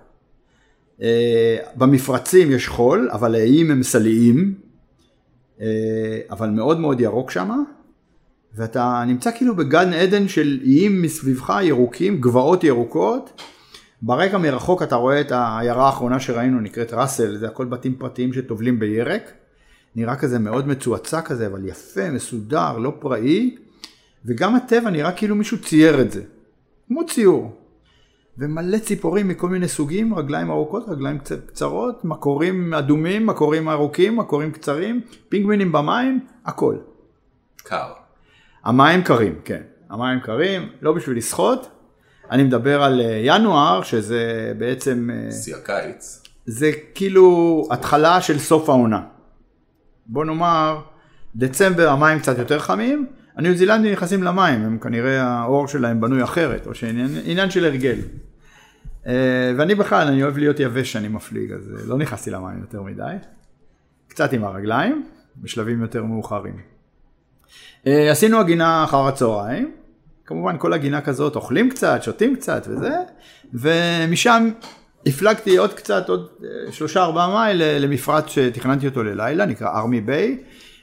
אה, 1.02 1.56
במפרצים 1.76 2.50
יש 2.52 2.68
חול, 2.68 3.08
אבל 3.12 3.34
האיים 3.34 3.70
הם 3.70 3.82
סלעיים, 3.82 4.54
אה, 5.60 5.66
אבל 6.30 6.48
מאוד 6.50 6.80
מאוד 6.80 7.00
ירוק 7.00 7.30
שם, 7.30 7.50
ואתה 8.56 9.04
נמצא 9.06 9.30
כאילו 9.36 9.56
בגן 9.56 9.92
עדן 9.92 10.28
של 10.28 10.60
איים 10.64 11.02
מסביבך 11.02 11.52
ירוקים, 11.62 12.20
גבעות 12.20 12.64
ירוקות, 12.64 13.42
ברקע 14.02 14.38
מרחוק 14.38 14.82
אתה 14.82 14.96
רואה 14.96 15.20
את 15.20 15.32
העיירה 15.32 15.86
האחרונה 15.86 16.20
שראינו, 16.20 16.60
נקראת 16.60 16.92
ראסל, 16.92 17.36
זה 17.36 17.46
הכל 17.46 17.64
בתים 17.64 17.94
פרטיים 17.94 18.32
שטובלים 18.32 18.78
בירק, 18.78 19.32
נראה 19.96 20.16
כזה 20.16 20.38
מאוד 20.38 20.68
מצועצע 20.68 21.20
כזה, 21.20 21.46
אבל 21.46 21.68
יפה, 21.68 22.10
מסודר, 22.10 22.78
לא 22.78 22.92
פראי, 22.98 23.56
וגם 24.24 24.54
הטבע 24.54 24.90
נראה 24.90 25.12
כאילו 25.12 25.36
מישהו 25.36 25.58
צייר 25.60 26.00
את 26.00 26.12
זה, 26.12 26.22
כמו 26.88 27.06
ציור. 27.06 27.56
ומלא 28.38 28.78
ציפורים 28.78 29.28
מכל 29.28 29.48
מיני 29.48 29.68
סוגים, 29.68 30.14
רגליים 30.14 30.50
ארוכות, 30.50 30.88
רגליים 30.88 31.18
קצ- 31.18 31.46
קצרות, 31.46 32.04
מקורים 32.04 32.74
אדומים, 32.74 33.26
מקורים 33.26 33.68
ארוכים, 33.68 34.16
מקורים 34.16 34.52
קצרים, 34.52 35.00
פינגווינים 35.28 35.72
במים, 35.72 36.20
הכל. 36.44 36.76
קר. 37.56 37.92
המים 38.64 39.02
קרים, 39.02 39.34
כן. 39.44 39.62
המים 39.90 40.20
קרים, 40.20 40.68
לא 40.82 40.92
בשביל 40.92 41.16
לשחות. 41.16 41.68
אני 42.30 42.42
מדבר 42.42 42.82
על 42.82 43.00
אה, 43.00 43.20
ינואר, 43.24 43.82
שזה 43.82 44.52
בעצם, 44.58 45.10
אה, 45.12 45.32
שיא 45.32 45.56
הקיץ. 45.56 46.22
זה 46.46 46.70
כאילו 46.94 47.62
התחלה 47.70 48.20
של 48.20 48.38
סוף 48.38 48.68
העונה. 48.68 49.02
בוא 50.06 50.24
נאמר, 50.24 50.80
דצמבר 51.36 51.88
המים 51.88 52.18
קצת 52.18 52.38
יותר 52.38 52.58
חמים, 52.58 53.06
הניו 53.36 53.56
זילנדים 53.56 53.92
נכנסים 53.92 54.22
למים, 54.22 54.64
הם 54.64 54.78
כנראה 54.78 55.22
העור 55.22 55.68
שלהם 55.68 56.00
בנוי 56.00 56.24
אחרת, 56.24 56.66
או 56.66 56.74
שעניין 56.74 57.08
עניין 57.24 57.50
של 57.50 57.64
הרגל. 57.64 57.98
אה, 59.06 59.52
ואני 59.58 59.74
בכלל, 59.74 60.08
אני 60.08 60.22
אוהב 60.22 60.38
להיות 60.38 60.60
יבש 60.60 60.92
שאני 60.92 61.08
מפליג, 61.08 61.52
אז 61.52 61.88
לא 61.88 61.98
נכנסתי 61.98 62.30
למים 62.30 62.60
יותר 62.60 62.82
מדי. 62.82 63.14
קצת 64.08 64.32
עם 64.32 64.44
הרגליים, 64.44 65.06
בשלבים 65.36 65.82
יותר 65.82 66.04
מאוחרים. 66.04 66.56
עשינו 67.84 68.40
הגינה 68.40 68.84
אחר 68.84 69.06
הצהריים, 69.06 69.72
כמובן 70.26 70.58
כל 70.58 70.72
הגינה 70.72 71.00
כזאת 71.00 71.36
אוכלים 71.36 71.70
קצת, 71.70 72.02
שותים 72.02 72.36
קצת 72.36 72.66
וזה, 72.70 72.94
ומשם 73.54 74.50
הפלגתי 75.06 75.56
עוד 75.56 75.72
קצת, 75.72 76.08
עוד 76.08 76.28
אה, 76.44 76.72
שלושה 76.72 77.02
ארבעה 77.02 77.28
מייל 77.34 77.56
ל- 77.62 77.84
למפרץ 77.84 78.24
שתכננתי 78.26 78.86
אותו 78.86 79.02
ללילה, 79.02 79.46
נקרא 79.46 79.78
ארמי 79.78 80.00
ביי, 80.00 80.38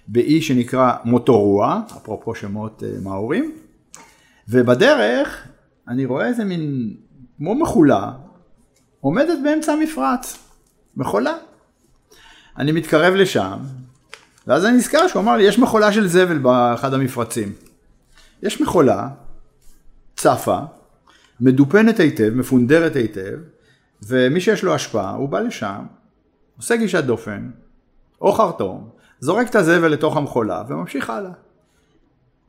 באי 0.08 0.42
שנקרא 0.42 0.94
מוטורוע, 1.06 1.82
אפרופו 1.98 2.36
שמות 2.36 2.84
אה, 2.84 2.90
מאורים, 3.04 3.52
ובדרך 4.50 5.48
אני 5.88 6.06
רואה 6.06 6.28
איזה 6.28 6.46
מין, 6.46 6.94
כמו 7.38 7.56
מחולה, 7.56 8.12
עומדת 9.02 9.38
באמצע 9.44 9.74
המפרץ, 9.74 10.38
מחולה. 10.98 11.34
אני 12.58 12.72
מתקרב 12.72 13.14
לשם, 13.14 13.58
ואז 14.48 14.66
אני 14.66 14.78
נזכר 14.78 15.08
שהוא 15.08 15.22
אמר 15.22 15.38
לי, 15.38 15.44
יש 15.44 15.60
מכולה 15.60 15.92
של 15.92 16.08
זבל 16.08 16.38
באחד 16.38 16.94
המפרצים. 16.94 17.54
יש 18.44 18.62
מכולה, 18.62 19.08
צפה, 20.20 20.60
מדופנת 21.42 22.00
היטב, 22.00 22.34
מפונדרת 22.34 22.96
היטב, 22.96 23.38
ומי 24.08 24.42
שיש 24.42 24.64
לו 24.64 24.74
השפעה, 24.74 25.12
הוא 25.12 25.30
בא 25.30 25.40
לשם, 25.40 25.86
עושה 26.58 26.76
גישת 26.76 27.04
דופן, 27.04 27.50
או 28.22 28.34
חרטום, 28.34 28.90
זורק 29.20 29.50
את 29.50 29.56
הזבל 29.56 29.88
לתוך 29.88 30.18
המכולה 30.18 30.64
וממשיך 30.70 31.10
הלאה. 31.10 31.32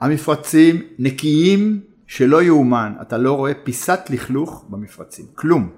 המפרצים 0.00 0.82
נקיים 0.98 1.80
שלא 2.06 2.42
יאומן, 2.42 2.92
אתה 3.02 3.18
לא 3.18 3.36
רואה 3.36 3.52
פיסת 3.64 4.00
לכלוך 4.10 4.64
במפרצים, 4.68 5.26
כלום. 5.34 5.70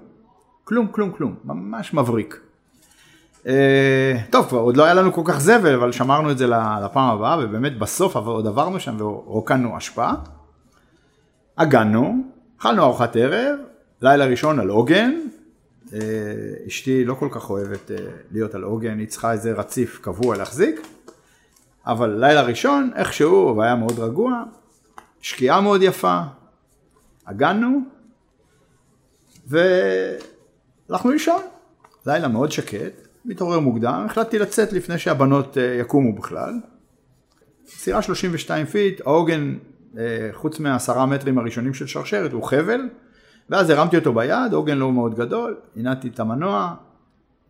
כלום, 0.63 0.87
כלום, 0.87 1.11
כלום, 1.11 1.35
ממש 1.43 1.93
מבריק. 1.93 2.39
אה, 3.47 4.19
טוב, 4.29 4.45
כבר 4.45 4.59
עוד 4.59 4.77
לא 4.77 4.83
היה 4.83 4.93
לנו 4.93 5.13
כל 5.13 5.21
כך 5.25 5.39
זבל, 5.39 5.75
אבל 5.75 5.91
שמרנו 5.91 6.31
את 6.31 6.37
זה 6.37 6.47
לפעם 6.85 7.09
הבאה, 7.09 7.37
ובאמת 7.39 7.77
בסוף 7.77 8.15
עוד 8.15 8.47
עברנו 8.47 8.79
שם 8.79 9.01
ורוקנו 9.01 9.77
אשפה. 9.77 10.11
הגענו, 11.57 12.23
אכלנו 12.59 12.83
ארוחת 12.83 13.15
ערב, 13.15 13.59
לילה 14.01 14.25
ראשון 14.25 14.59
על 14.59 14.69
עוגן. 14.69 15.19
אה, 15.93 15.99
אשתי 16.67 17.05
לא 17.05 17.13
כל 17.13 17.27
כך 17.31 17.49
אוהבת 17.49 17.91
אה, 17.91 17.97
להיות 18.31 18.55
על 18.55 18.63
עוגן, 18.63 18.99
היא 18.99 19.07
צריכה 19.07 19.31
איזה 19.31 19.51
רציף 19.51 19.99
קבוע 20.01 20.37
להחזיק. 20.37 20.81
אבל 21.85 22.09
לילה 22.19 22.41
ראשון, 22.41 22.91
איכשהו, 22.95 23.57
והיה 23.57 23.75
מאוד 23.75 23.99
רגוע, 23.99 24.43
שקיעה 25.21 25.61
מאוד 25.61 25.81
יפה, 25.81 26.21
הגענו, 27.27 27.79
והלכנו 29.47 31.11
לישון. 31.11 31.41
לילה 32.05 32.27
מאוד 32.27 32.51
שקט, 32.51 33.07
מתעורר 33.25 33.59
מוקדם, 33.59 34.05
החלטתי 34.09 34.39
לצאת 34.39 34.73
לפני 34.73 34.97
שהבנות 34.97 35.57
אה, 35.57 35.63
יקומו 35.63 36.15
בכלל. 36.15 36.53
סירה 37.67 38.01
32 38.01 38.65
פיט, 38.65 39.01
העוגן, 39.01 39.57
חוץ 40.31 40.59
מהעשרה 40.59 41.05
מטרים 41.05 41.37
הראשונים 41.37 41.73
של 41.73 41.87
שרשרת, 41.87 42.31
הוא 42.31 42.43
חבל, 42.43 42.81
ואז 43.49 43.69
הרמתי 43.69 43.97
אותו 43.97 44.13
ביד, 44.13 44.53
עוגן 44.53 44.77
לא 44.77 44.91
מאוד 44.91 45.15
גדול, 45.15 45.57
הנעתי 45.75 46.07
את 46.07 46.19
המנוע, 46.19 46.73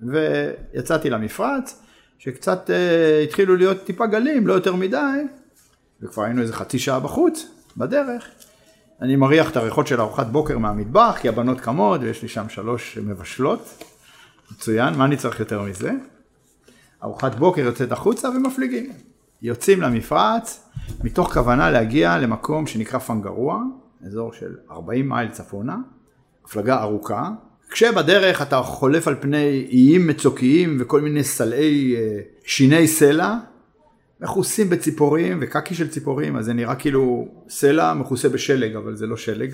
ויצאתי 0.02 1.10
למפרץ, 1.10 1.84
שקצת 2.20 2.70
אה, 2.70 3.20
התחילו 3.20 3.56
להיות 3.56 3.84
טיפה 3.84 4.08
גלים, 4.08 4.48
לא 4.48 4.54
יותר 4.54 4.76
מדי, 4.76 4.98
וכבר 6.02 6.24
היינו 6.24 6.42
איזה 6.42 6.54
חצי 6.54 6.80
שעה 6.80 7.00
בחוץ, 7.00 7.46
בדרך. 7.78 8.28
אני 9.02 9.16
מריח 9.16 9.52
את 9.52 9.58
הריחות 9.58 9.88
של 9.88 10.02
ארוחת 10.02 10.28
בוקר 10.28 10.58
מהמטבח, 10.58 11.18
כי 11.22 11.30
הבנות 11.30 11.62
קמות, 11.62 12.02
ויש 12.02 12.22
לי 12.22 12.28
שם 12.28 12.50
שלוש 12.50 12.98
מבשלות. 12.98 13.84
מצוין, 14.52 14.94
מה 14.94 15.06
אני 15.06 15.18
צריך 15.18 15.40
יותר 15.40 15.62
מזה? 15.62 15.92
ארוחת 17.04 17.36
בוקר 17.36 17.62
יוצאת 17.62 17.92
החוצה 17.92 18.30
ומפליגים. 18.30 19.13
יוצאים 19.44 19.82
למפרץ, 19.82 20.70
מתוך 21.04 21.34
כוונה 21.34 21.72
להגיע 21.72 22.18
למקום 22.18 22.68
שנקרא 22.68 23.00
פנגרוע, 23.00 23.64
אזור 24.06 24.34
של 24.34 24.56
40 24.72 25.10
מייל 25.10 25.30
צפונה, 25.30 25.78
הפלגה 26.46 26.82
ארוכה, 26.82 27.30
כשבדרך 27.70 28.42
אתה 28.42 28.62
חולף 28.62 29.08
על 29.08 29.16
פני 29.20 29.68
איים 29.70 30.08
מצוקיים 30.08 30.78
וכל 30.80 31.02
מיני 31.02 31.24
סלעי 31.24 31.96
אה, 31.96 32.20
שיני 32.46 32.88
סלע, 32.88 33.36
מכוסים 34.22 34.70
בציפורים 34.70 35.40
וקקי 35.42 35.76
של 35.76 35.88
ציפורים, 35.88 36.36
אז 36.36 36.46
זה 36.46 36.54
נראה 36.54 36.76
כאילו 36.76 37.28
סלע 37.50 37.94
מכוסה 37.94 38.30
בשלג, 38.30 38.76
אבל 38.76 38.96
זה 38.96 39.08
לא 39.08 39.18
שלג. 39.18 39.52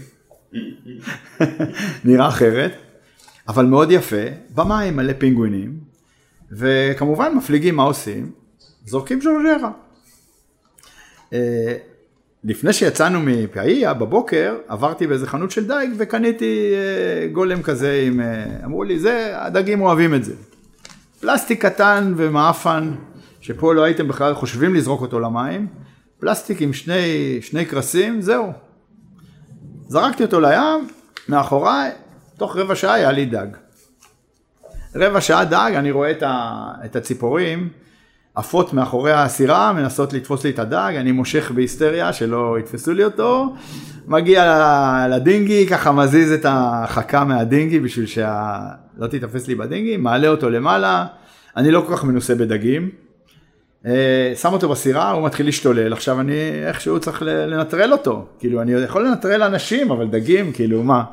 נראה 2.05 2.27
אחרת, 2.27 2.71
אבל 3.47 3.65
מאוד 3.65 3.91
יפה, 3.91 4.25
במים 4.55 4.95
מלא 4.95 5.13
פינגווינים, 5.17 5.79
וכמובן 6.51 7.35
מפליגים 7.35 7.75
מה 7.75 7.83
עושים? 7.83 8.31
זורקים 8.85 9.21
ז'ורג'רה. 9.21 9.71
אה, 11.33 11.77
לפני 12.43 12.73
שיצאנו 12.73 13.19
מפאיה 13.23 13.93
בבוקר, 13.93 14.55
עברתי 14.67 15.07
באיזה 15.07 15.27
חנות 15.27 15.51
של 15.51 15.67
דייג 15.67 15.93
וקניתי 15.97 16.73
אה, 16.73 17.27
גולם 17.27 17.61
כזה 17.61 18.03
עם, 18.07 18.21
אה, 18.21 18.45
אמרו 18.65 18.83
לי, 18.83 18.99
זה, 18.99 19.33
הדגים 19.35 19.81
אוהבים 19.81 20.13
את 20.13 20.23
זה. 20.23 20.33
פלסטיק 21.19 21.65
קטן 21.65 22.13
ומאפן, 22.17 22.91
שפה 23.41 23.73
לא 23.73 23.83
הייתם 23.83 24.07
בכלל 24.07 24.33
חושבים 24.33 24.75
לזרוק 24.75 25.01
אותו 25.01 25.19
למים, 25.19 25.67
פלסטיק 26.19 26.61
עם 26.61 26.73
שני, 26.73 27.37
שני 27.41 27.65
קרסים, 27.65 28.21
זהו. 28.21 28.51
זרקתי 29.87 30.23
אותו 30.23 30.39
לים, 30.39 30.87
מאחוריי, 31.29 31.91
תוך 32.37 32.55
רבע 32.55 32.75
שעה 32.75 32.93
היה 32.93 33.11
לי 33.11 33.25
דג. 33.25 33.47
רבע 34.95 35.21
שעה 35.21 35.45
דג, 35.45 35.71
אני 35.75 35.91
רואה 35.91 36.11
את 36.85 36.95
הציפורים 36.95 37.69
עפות 38.35 38.73
מאחורי 38.73 39.13
הסירה, 39.13 39.73
מנסות 39.73 40.13
לתפוס 40.13 40.43
לי 40.43 40.49
את 40.49 40.59
הדג, 40.59 40.93
אני 40.97 41.11
מושך 41.11 41.51
בהיסטריה 41.51 42.13
שלא 42.13 42.55
יתפסו 42.59 42.93
לי 42.93 43.03
אותו, 43.03 43.55
מגיע 44.07 45.07
לדינגי, 45.09 45.67
ככה 45.67 45.91
מזיז 45.91 46.31
את 46.31 46.45
החכה 46.49 47.23
מהדינגי 47.23 47.79
בשביל 47.79 48.05
שהדג 48.05 48.89
לא 48.99 49.07
תיתפס 49.07 49.47
לי 49.47 49.55
בדינגי, 49.55 49.97
מעלה 49.97 50.27
אותו 50.27 50.49
למעלה, 50.49 51.05
אני 51.57 51.71
לא 51.71 51.83
כל 51.87 51.95
כך 51.95 52.03
מנוסה 52.03 52.35
בדגים. 52.35 52.89
אה, 53.85 54.33
שם 54.35 54.53
אותו 54.53 54.69
בסירה, 54.69 55.11
הוא 55.11 55.25
מתחיל 55.25 55.45
להשתולל, 55.45 55.93
עכשיו 55.93 56.19
אני 56.19 56.33
איכשהו 56.67 56.99
צריך 56.99 57.21
לנטרל 57.25 57.91
אותו. 57.91 58.25
כאילו, 58.39 58.61
אני 58.61 58.71
יכול 58.71 59.07
לנטרל 59.07 59.43
אנשים, 59.43 59.91
אבל 59.91 60.07
דגים, 60.07 60.51
כאילו, 60.51 60.83
מה? 60.83 61.03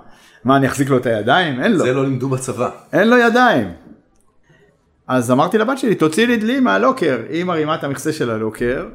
מה, 0.44 0.56
אני 0.56 0.66
אחזיק 0.66 0.90
לו 0.90 0.96
את 0.96 1.06
הידיים? 1.06 1.61
אין 1.61 1.73
לו. 1.73 1.78
זה 1.78 1.92
לא 1.92 2.04
לימדו 2.04 2.28
בצבא. 2.28 2.70
אין 2.92 3.08
לו 3.08 3.16
ידיים. 3.16 3.73
אז 5.08 5.30
אמרתי 5.30 5.58
לבת 5.58 5.78
שלי, 5.78 5.94
תוציא 5.94 6.26
לי 6.26 6.36
דלי 6.36 6.60
מהלוקר. 6.60 7.20
היא 7.28 7.44
מרימה 7.44 7.75
את 7.75 7.84
המכסה 7.84 8.12
של 8.12 8.30
הלוקר, 8.30 8.88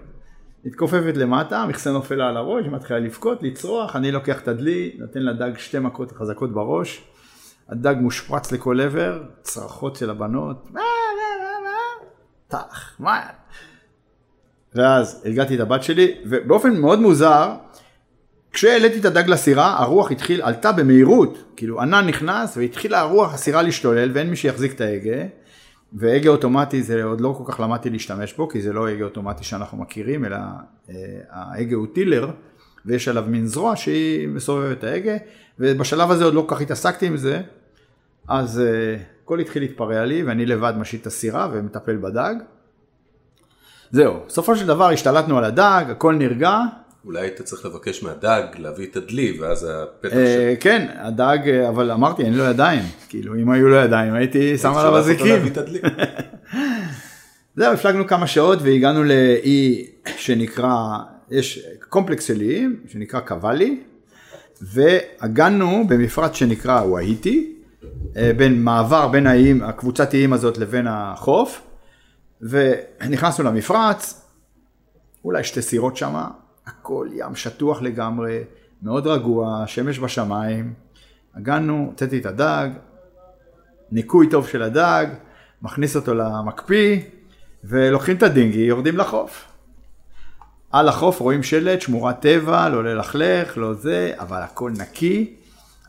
מתכופפת 0.66 1.18
למטה, 1.18 1.58
המכסה 1.58 1.92
נופל 1.92 2.16
לה 2.16 2.30
על 2.30 2.38
הראש, 2.38 2.64
היא 2.64 2.72
מתחילה 2.72 3.00
לבכות, 3.00 3.44
לצרוח, 3.44 3.96
אני 3.96 4.12
לוקח 4.12 4.40
את 4.40 4.48
הדלי, 4.48 4.96
נותן 5.00 5.20
לדג 5.20 5.58
שתי 5.58 5.80
מכות 5.80 6.12
חזקות 6.12 6.54
בראש. 6.54 7.04
הדג 7.70 7.96
מושפרץ 8.00 8.52
לכל 8.52 8.82
עבר, 8.82 9.24
צרחות 9.42 9.96
של 9.96 10.10
הבנות, 10.10 10.68
מה, 10.72 10.82
מה, 10.82 11.44
מה, 11.44 11.70
מה, 11.70 12.08
טח, 12.48 12.96
מה. 13.00 13.20
ואז 14.76 15.22
הרגעתי 15.26 15.56
את 15.56 15.60
הבת 15.60 15.84
שלי, 15.84 16.16
ובאופן 16.26 16.76
מאוד 16.76 17.00
מוזר, 17.00 17.54
כשהעליתי 18.52 19.00
את 19.00 19.06
הדג 19.06 19.30
לסירה, 19.30 19.80
הרוח 19.80 20.12
התחיל, 20.12 20.42
עלתה 20.42 20.72
במהירות, 20.72 21.44
כאילו 21.56 21.82
ענן 21.82 22.08
נכנס 22.08 22.58
והתחילה 22.58 23.00
הרוח 23.00 23.34
הסירה 23.34 23.62
להשתולל 23.62 24.12
ואין 24.14 24.30
מי 24.30 24.36
שיחזיק 24.36 24.74
את 24.74 24.82
ההגה. 24.82 25.24
והגה 25.94 26.30
אוטומטי 26.30 26.84
זה 26.84 27.04
עוד 27.04 27.22
לא 27.22 27.36
כל 27.38 27.52
כך 27.52 27.60
למדתי 27.60 27.90
להשתמש 27.90 28.34
בו, 28.34 28.50
כי 28.50 28.62
זה 28.62 28.74
לא 28.74 28.88
הגה 28.88 29.06
אוטומטי 29.06 29.44
שאנחנו 29.44 29.78
מכירים, 29.78 30.26
אלא 30.26 30.38
אה, 30.90 30.96
ההגה 31.30 31.76
הוא 31.76 31.88
טילר, 31.94 32.32
ויש 32.86 33.08
עליו 33.08 33.26
מין 33.28 33.46
זרוע 33.46 33.76
שהיא 33.76 34.28
מסובבת 34.28 34.78
את 34.78 34.84
ההגה, 34.84 35.14
ובשלב 35.60 36.12
הזה 36.12 36.26
עוד 36.26 36.34
לא 36.34 36.46
כל 36.48 36.56
כך 36.56 36.62
התעסקתי 36.62 37.08
עם 37.08 37.18
זה, 37.18 37.42
אז 38.28 38.60
אה, 38.60 38.98
הכל 39.24 39.40
התחיל 39.40 39.64
להתפרע 39.64 40.06
לי, 40.06 40.24
ואני 40.24 40.46
לבד 40.46 40.74
משיט 40.78 41.02
את 41.02 41.08
הסירה 41.08 41.50
ומטפל 41.54 41.98
בדג. 41.98 42.36
זהו, 43.92 44.20
בסופו 44.28 44.56
של 44.56 44.68
דבר 44.68 44.90
השתלטנו 44.90 45.38
על 45.38 45.44
הדג, 45.44 45.86
הכל 45.90 46.16
נרגע, 46.16 46.60
אולי 47.06 47.22
היית 47.22 47.42
צריך 47.42 47.66
לבקש 47.66 48.04
מהדג 48.04 48.44
להביא 48.58 48.88
את 48.88 48.96
הדלי, 48.96 49.40
ואז 49.40 49.68
הפתח 49.70 50.14
אה, 50.14 50.26
של... 50.26 50.54
כן, 50.60 50.88
הדג, 50.96 51.50
אבל 51.70 51.92
אמרתי, 51.92 52.24
אין 52.24 52.34
לו 52.34 52.44
ידיים. 52.44 52.84
כאילו, 53.10 53.36
אם 53.36 53.52
היו 53.52 53.68
לו 53.68 53.76
ידיים, 53.76 54.14
הייתי 54.14 54.58
שם 54.58 54.74
עליו 54.74 54.98
אזיקים. 54.98 55.46
זהו, 57.56 57.74
הפלגנו 57.74 58.08
כמה 58.08 58.28
שעות 58.28 58.60
והגענו 58.62 59.04
לאי 59.04 59.86
שנקרא, 60.18 60.98
יש 61.32 61.68
קומפלקס 61.90 62.24
של 62.24 62.42
איים, 62.42 62.80
שנקרא 62.88 63.20
קוואלי, 63.20 63.80
והגענו 64.62 65.88
במפרץ 65.88 66.36
שנקרא 66.36 66.82
וואיטי, 66.82 67.54
אה, 68.18 68.32
בין 68.38 68.64
מעבר 68.64 69.08
בין 69.08 69.28
האיים, 69.28 69.64
הקבוצת 69.64 70.14
איים 70.14 70.34
הזאת 70.34 70.58
לבין 70.58 70.88
החוף, 70.90 71.62
ונכנסנו 72.42 73.46
למפרץ, 73.46 74.22
אולי 75.26 75.44
שתי 75.44 75.62
סירות 75.62 75.98
שמה, 75.98 76.28
הכל 76.66 77.08
ים 77.14 77.36
שטוח 77.36 77.82
לגמרי, 77.82 78.44
מאוד 78.82 79.08
רגוע, 79.08 79.64
שמש 79.68 80.00
בשמיים. 80.00 80.74
הגענו, 81.36 81.86
הוצאתי 81.90 82.20
את 82.20 82.26
הדג, 82.26 82.70
ניקוי 83.92 84.30
טוב 84.30 84.48
של 84.48 84.62
הדג, 84.62 85.06
מכניס 85.62 85.96
אותו 85.96 86.14
למקפיא, 86.14 87.00
ולוקחים 87.64 88.18
את 88.18 88.24
הדינגי, 88.24 88.60
יורדים 88.60 88.98
לחוף. 88.98 89.48
על 90.72 90.88
החוף 90.88 91.20
רואים 91.20 91.44
שלט, 91.44 91.82
שמורת 91.82 92.20
טבע, 92.20 92.70
לא 92.70 92.84
ללכלך, 92.84 93.58
לא 93.58 93.74
זה, 93.74 94.14
אבל 94.18 94.42
הכל 94.42 94.72
נקי. 94.78 95.36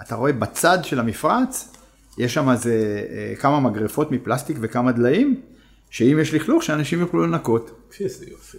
אתה 0.02 0.14
רואה 0.14 0.32
בצד 0.32 0.78
של 0.82 1.00
המפרץ, 1.00 1.76
יש 2.18 2.34
שם 2.34 2.50
איזה 2.50 3.06
אה, 3.10 3.34
כמה 3.36 3.60
מגרפות 3.60 4.10
מפלסטיק 4.10 4.56
וכמה 4.60 4.92
דליים, 4.92 5.40
שאם 5.90 6.18
יש 6.20 6.34
לכלוך, 6.34 6.62
שאנשים 6.62 7.00
יוכלו 7.00 7.26
לנקות. 7.26 7.90
איזה 8.00 8.30
יופי. 8.30 8.58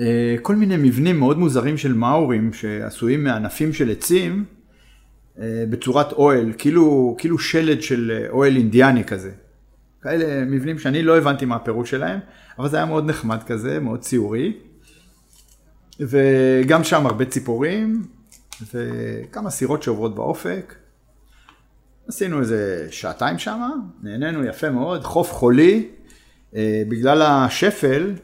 אה, 0.00 0.36
כל 0.42 0.56
מיני 0.56 0.76
מבנים 0.76 1.18
מאוד 1.18 1.38
מוזרים 1.38 1.78
של 1.78 1.92
מאורים 1.92 2.52
שעשויים 2.52 3.24
מענפים 3.24 3.72
של 3.72 3.90
עצים 3.90 4.44
אה, 5.38 5.64
בצורת 5.70 6.12
אוהל, 6.12 6.52
כאילו, 6.58 7.14
כאילו 7.18 7.38
שלד 7.38 7.82
של 7.82 8.10
אה, 8.14 8.30
אוהל 8.30 8.56
אינדיאני 8.56 9.04
כזה. 9.04 9.30
כאלה 10.02 10.44
מבנים 10.44 10.78
שאני 10.78 11.02
לא 11.02 11.18
הבנתי 11.18 11.44
מה 11.44 11.56
הפירוש 11.56 11.90
שלהם, 11.90 12.20
אבל 12.58 12.68
זה 12.68 12.76
היה 12.76 12.86
מאוד 12.86 13.06
נחמד 13.06 13.42
כזה, 13.46 13.80
מאוד 13.80 14.00
ציורי. 14.00 14.52
וגם 16.00 16.84
שם 16.84 17.06
הרבה 17.06 17.24
ציפורים, 17.24 18.02
וכמה 18.74 19.50
סירות 19.50 19.82
שעוברות 19.82 20.14
באופק. 20.14 20.74
עשינו 22.08 22.40
איזה 22.40 22.86
שעתיים 22.90 23.38
שם, 23.38 23.60
נהנינו 24.02 24.44
יפה 24.44 24.70
מאוד, 24.70 25.04
חוף 25.04 25.32
חולי, 25.32 25.88
בגלל 26.88 27.22
השפל, 27.22 28.14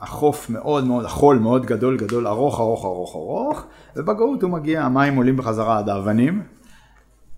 החוף 0.00 0.50
מאוד 0.50 0.84
מאוד, 0.84 1.04
החול 1.04 1.38
מאוד 1.38 1.66
גדול 1.66 1.96
גדול, 1.96 2.26
ארוך 2.26 2.60
ארוך 2.60 2.84
ארוך 2.84 3.14
ארוך, 3.14 3.64
ובגאות 3.96 4.42
הוא 4.42 4.50
מגיע, 4.50 4.82
המים 4.82 5.16
עולים 5.16 5.36
בחזרה 5.36 5.78
עד 5.78 5.88
האבנים. 5.88 6.42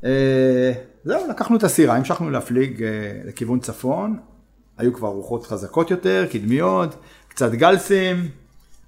אה, 0.05 0.73
זהו, 1.05 1.29
לקחנו 1.31 1.57
את 1.57 1.65
הסירה, 1.65 1.97
המשכנו 1.97 2.31
להפליג 2.31 2.83
אה, 2.83 2.89
לכיוון 3.25 3.61
צפון, 3.61 4.19
היו 4.79 4.95
כבר 4.95 5.09
רוחות 5.09 5.47
חזקות 5.47 5.91
יותר, 5.91 6.27
קדמיות, 6.31 6.95
קצת 7.29 7.53
גלסים, 7.53 8.29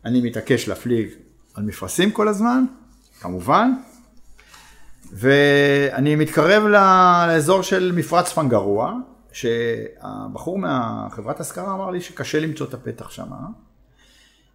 אני 0.04 0.20
מתעקש 0.20 0.68
להפליג 0.68 1.08
על 1.54 1.64
מפרשים 1.64 2.10
כל 2.10 2.28
הזמן, 2.28 2.64
כמובן, 3.20 3.72
ואני 5.12 6.16
מתקרב 6.16 6.62
לאזור 6.62 7.62
של 7.62 7.92
מפרץ 7.94 8.32
פנגרוע, 8.32 8.94
שהבחור 9.32 10.58
מהחברת 10.58 11.40
השכרה 11.40 11.74
אמר 11.74 11.90
לי 11.90 12.00
שקשה 12.00 12.40
למצוא 12.40 12.66
את 12.66 12.74
הפתח 12.74 13.10
שם. 13.10 13.28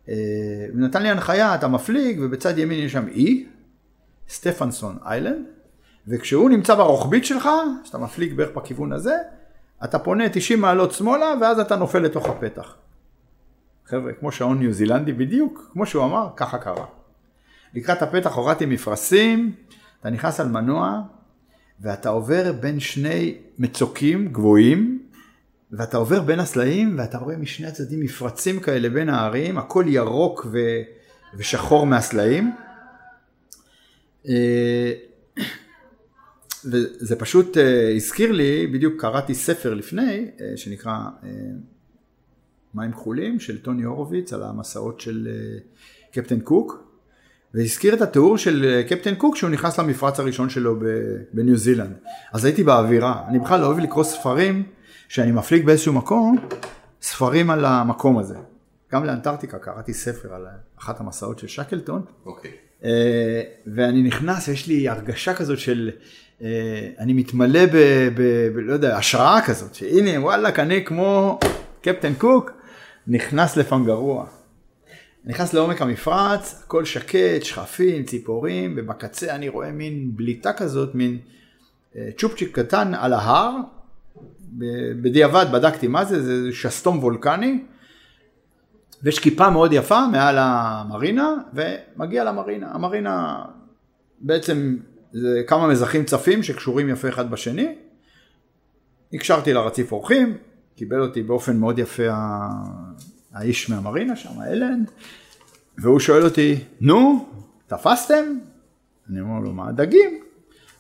הוא 0.06 0.14
נתן 0.74 1.04
לי 1.04 1.10
הנחיה, 1.10 1.56
אתה 1.56 1.68
מפליג, 1.68 2.20
ובצד 2.22 2.58
ימין 2.58 2.80
יש 2.80 2.92
שם 2.92 3.08
אי, 3.08 3.48
סטפנסון 4.30 4.98
איילנד, 5.06 5.46
וכשהוא 6.08 6.50
נמצא 6.50 6.76
ברוחבית 6.76 7.26
שלך, 7.26 7.50
כשאתה 7.84 7.98
מפליג 7.98 8.34
בערך 8.34 8.56
בכיוון 8.56 8.92
הזה, 8.92 9.16
אתה 9.84 10.00
פונה 10.00 10.30
90 10.30 10.62
מעלות 10.62 10.92
שמאלה, 10.92 11.34
ואז 11.42 11.60
אתה 11.60 11.76
נופל 11.76 12.00
לתוך 12.00 12.30
הפתח. 12.30 12.76
חבר'ה, 13.86 14.14
כמו 14.14 14.32
שעון 14.32 14.60
ניו 14.60 14.74
זילנדי 14.74 15.14
בדיוק, 15.14 15.70
כמו 15.74 15.86
שהוא 15.86 16.06
אמר, 16.06 16.30
ככה 16.36 16.58
קרה. 16.58 16.86
לקראת 17.74 18.02
הפתח 18.02 18.36
הורדתי 18.36 18.66
מפרשים, 18.66 19.54
אתה 20.00 20.10
נכנס 20.10 20.40
על 20.40 20.48
מנוע, 20.48 21.02
ואתה 21.82 22.10
עובר 22.10 22.52
בין 22.60 22.80
שני 22.80 23.38
מצוקים 23.60 24.28
גבוהים, 24.28 25.08
ואתה 25.72 25.98
עובר 25.98 26.22
בין 26.22 26.40
הסלעים, 26.40 26.96
ואתה 26.98 27.18
רואה 27.18 27.38
משני 27.38 27.68
הצדדים 27.68 28.00
מפרצים 28.00 28.60
כאלה 28.60 28.90
בין 28.90 29.10
הערים, 29.10 29.58
הכל 29.58 29.86
ירוק 29.88 30.46
ו... 30.52 30.58
ושחור 31.34 31.86
מהסלעים. 31.86 32.56
אה, 34.28 34.94
וזה 36.66 37.16
פשוט 37.16 37.58
אה, 37.58 37.96
הזכיר 37.96 38.32
לי, 38.32 38.68
בדיוק 38.68 39.02
קראתי 39.02 39.34
ספר 39.34 39.74
לפני, 39.74 40.32
אה, 40.42 40.58
שנקרא 40.58 40.98
מים 42.74 42.92
כחולים, 42.92 43.40
של 43.40 43.62
טוני 43.62 43.84
הורוביץ, 43.84 44.34
על 44.34 44.44
המסעות 44.44 45.00
של 45.00 45.28
קפטן 46.12 46.40
קוק. 46.40 46.87
והזכיר 47.54 47.94
את 47.94 48.02
התיאור 48.02 48.38
של 48.38 48.66
אה, 48.66 48.84
קפטן 48.84 49.16
קוק 49.16 49.36
שהוא 49.36 49.50
נכנס 49.50 49.80
למפרץ 49.80 50.20
הראשון 50.20 50.50
שלו 50.50 50.76
בניו 51.34 51.58
זילנד. 51.58 51.94
אז 52.34 52.46
הייתי 52.46 52.64
באווירה, 52.64 53.24
אני 53.28 53.40
בכלל 53.40 53.60
לא 53.62 53.66
אוהב 53.66 53.80
לקרוא 53.80 54.04
ספרים, 54.04 54.64
שאני 55.08 55.32
מפליג 55.32 55.66
באיזשהו 55.66 55.94
מקום, 55.94 56.38
ספרים 57.02 57.50
על 57.50 57.66
המקום 57.66 58.18
הזה. 58.18 58.36
גם 58.94 59.06
לאנטארקטיקה 59.06 59.58
קראתי 59.58 59.94
ספר 59.94 60.34
על 60.34 60.46
אחת 60.80 61.00
המסעות 61.00 61.40
של 61.40 61.48
שקלטון. 61.48 62.02
אוקיי. 62.26 62.52
אה, 62.84 63.42
ואני 63.76 64.04
נכנס, 64.04 64.48
יש 64.48 64.68
לי 64.68 64.90
הרגשה 64.90 65.34
כזאת 65.34 65.60
של, 65.60 65.92
אה, 66.42 66.48
אני 67.00 67.14
מתמלא 67.14 67.66
ב... 67.66 67.72
ב, 68.16 68.48
ב 68.56 68.58
לא 68.58 68.74
יודע, 68.74 68.98
השראה 68.98 69.42
כזאת, 69.42 69.76
שהנה 69.76 70.22
וואלכ, 70.22 70.60
אני 70.60 70.86
כמו 70.86 71.40
קפטן 71.82 72.14
קוק, 72.14 72.52
נכנס 73.08 73.58
לפנגרוע. 73.58 74.26
נכנס 75.28 75.54
לעומק 75.54 75.82
המפרץ, 75.82 76.62
הכל 76.64 76.86
שקט, 76.86 77.44
שכפים, 77.44 78.04
ציפורים, 78.04 78.74
ובקצה 78.78 79.36
אני 79.36 79.50
רואה 79.50 79.72
מין 79.72 80.12
בליטה 80.16 80.54
כזאת, 80.54 80.96
מין 80.96 81.18
אה, 81.96 82.10
צ'ופצ'יק 82.18 82.60
קטן 82.60 82.94
על 82.94 83.14
ההר. 83.14 83.56
בדיעבד 85.02 85.46
בדקתי 85.52 85.88
מה 85.88 86.06
זה, 86.06 86.24
זה 86.24 86.54
שסתום 86.54 87.00
וולקני, 87.00 87.64
ויש 89.04 89.20
כיפה 89.20 89.50
מאוד 89.50 89.74
יפה 89.74 90.08
מעל 90.12 90.36
המרינה, 90.40 91.34
ומגיע 91.54 92.24
למרינה. 92.24 92.72
המרינה 92.72 93.46
בעצם 94.20 94.78
זה 95.14 95.44
כמה 95.48 95.68
מזחים 95.68 96.04
צפים 96.04 96.44
שקשורים 96.44 96.90
יפה 96.90 97.10
אחד 97.10 97.32
בשני. 97.32 97.76
הקשרתי 99.14 99.54
לרציף 99.54 99.92
אורחים, 99.92 100.38
קיבל 100.76 101.02
אותי 101.02 101.24
באופן 101.24 101.58
מאוד 101.58 101.80
יפה 101.80 102.10
האיש 103.38 103.70
מהמרינה 103.70 104.16
שם, 104.16 104.42
אלן, 104.42 104.84
והוא 105.78 106.00
שואל 106.00 106.24
אותי, 106.24 106.64
נו, 106.82 107.30
תפסתם? 107.68 108.38
אני 109.10 109.22
אומר 109.22 109.40
לו, 109.40 109.54
מה, 109.54 109.72
דגים? 109.72 110.24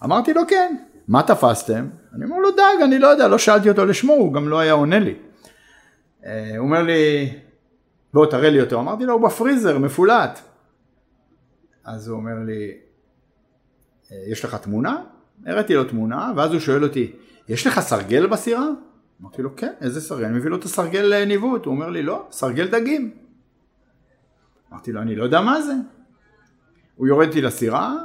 אמרתי 0.03 0.33
לו, 0.33 0.41
כן. 0.47 0.75
מה 1.07 1.23
תפסתם? 1.23 1.87
אני 2.13 2.25
אומר 2.25 2.37
לו 2.37 2.51
דג, 2.51 2.83
אני 2.83 2.99
לא 2.99 3.07
יודע, 3.07 3.27
לא 3.27 3.37
שאלתי 3.37 3.69
אותו 3.69 3.85
לשמו, 3.85 4.13
הוא 4.13 4.33
גם 4.33 4.49
לא 4.49 4.59
היה 4.59 4.73
עונה 4.73 4.99
לי. 4.99 5.15
אה, 6.25 6.57
הוא 6.57 6.65
אומר 6.65 6.83
לי, 6.83 7.33
בוא 8.13 8.25
תראה 8.25 8.49
לי 8.49 8.61
אותו. 8.61 8.79
אמרתי 8.79 9.05
לו, 9.05 9.13
הוא 9.13 9.21
בפריזר, 9.27 9.77
מפולט. 9.77 10.39
אז 11.85 12.07
הוא 12.07 12.17
אומר 12.17 12.35
לי, 12.45 12.71
"אה, 14.11 14.17
יש 14.31 14.45
לך 14.45 14.55
תמונה? 14.55 15.03
הראיתי 15.45 15.73
לו 15.75 15.83
תמונה, 15.83 16.31
ואז 16.35 16.51
הוא 16.51 16.59
שואל 16.59 16.83
אותי, 16.83 17.11
יש 17.49 17.67
לך 17.67 17.79
סרגל 17.79 18.27
בסירה? 18.27 18.65
אמרתי 19.21 19.41
לו, 19.41 19.55
כן, 19.55 19.73
איזה 19.81 20.01
סרגל? 20.01 20.25
אני 20.25 20.37
מביא 20.37 20.49
לו 20.49 20.57
את 20.57 20.63
הסרגל 20.63 21.13
אה, 21.13 21.25
ניווט. 21.25 21.65
הוא 21.65 21.73
אומר 21.73 21.89
לי, 21.89 22.03
לא, 22.03 22.27
סרגל 22.31 22.67
דגים. 22.67 23.11
אמרתי 24.71 24.91
לו, 24.91 25.01
אני 25.01 25.15
לא 25.15 25.23
יודע 25.23 25.41
מה 25.41 25.61
זה. 25.61 25.73
הוא 26.95 27.07
יורד 27.07 27.27
איתי 27.27 27.41
לסירה, 27.41 27.95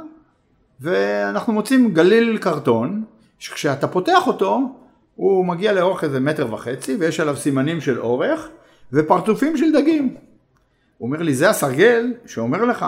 ואנחנו 0.79 1.53
מוצאים 1.53 1.93
גליל 1.93 2.37
קרטון, 2.37 3.03
שכשאתה 3.39 3.87
פותח 3.87 4.27
אותו, 4.27 4.59
הוא 5.15 5.45
מגיע 5.45 5.73
לאורך 5.73 6.03
איזה 6.03 6.19
מטר 6.19 6.53
וחצי, 6.53 6.95
ויש 6.95 7.19
עליו 7.19 7.37
סימנים 7.37 7.81
של 7.81 7.99
אורך, 7.99 8.49
ופרצופים 8.93 9.57
של 9.57 9.71
דגים. 9.71 10.15
הוא 10.97 11.07
אומר 11.07 11.21
לי, 11.21 11.33
זה 11.33 11.49
הסרגל 11.49 12.13
שאומר 12.25 12.65
לך 12.65 12.85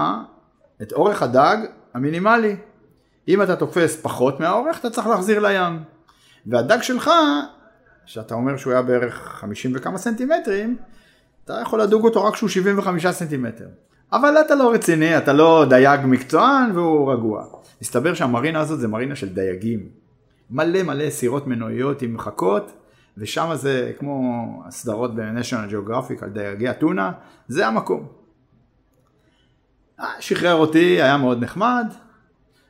את 0.82 0.94
אורך 0.94 1.24
הדג 1.24 1.58
המינימלי. 1.94 2.56
אם 3.28 3.42
אתה 3.42 3.56
תופס 3.56 4.02
פחות 4.02 4.40
מהאורך, 4.40 4.80
אתה 4.80 4.90
צריך 4.90 5.08
להחזיר 5.08 5.40
לים. 5.40 5.80
והדג 6.46 6.82
שלך, 6.82 7.12
שאתה 8.06 8.34
אומר 8.34 8.58
שהוא 8.58 8.74
היה 8.74 8.82
בערך 8.82 9.16
50 9.16 9.72
וכמה 9.76 9.98
סנטימטרים, 9.98 10.78
אתה 11.46 11.60
יכול 11.62 11.82
לדוג 11.82 12.04
אותו 12.04 12.24
רק 12.24 12.34
כשהוא 12.34 12.50
75 12.50 13.08
סנטימטר. 13.08 13.68
אבל 14.12 14.38
אתה 14.46 14.56
לא 14.56 14.74
רציני, 14.74 15.18
אתה 15.18 15.34
לא 15.34 15.66
דייג 15.70 16.00
מקצוען 16.04 16.72
והוא 16.72 17.14
רגוע. 17.14 17.46
מסתבר 17.82 18.14
שהמרינה 18.14 18.60
הזאת 18.60 18.80
זה 18.80 18.88
מרינה 18.88 19.16
של 19.16 19.30
דייגים. 19.30 19.90
מלא 20.50 20.84
מלא 20.84 21.10
סירות 21.10 21.48
מנועיות 21.48 22.02
עם 22.02 22.14
מחכות, 22.14 22.72
ושם 23.18 23.50
זה 23.54 23.92
כמו 24.00 24.46
הסדרות 24.68 25.16
ב-National 25.16 25.72
Geographic 25.72 26.24
על 26.24 26.30
דייגי 26.30 26.70
אתונה, 26.70 27.12
זה 27.48 27.68
המקום. 27.68 28.08
אה, 30.00 30.12
שחרר 30.20 30.56
אותי, 30.56 31.02
היה 31.02 31.18
מאוד 31.18 31.44
נחמד. 31.44 31.94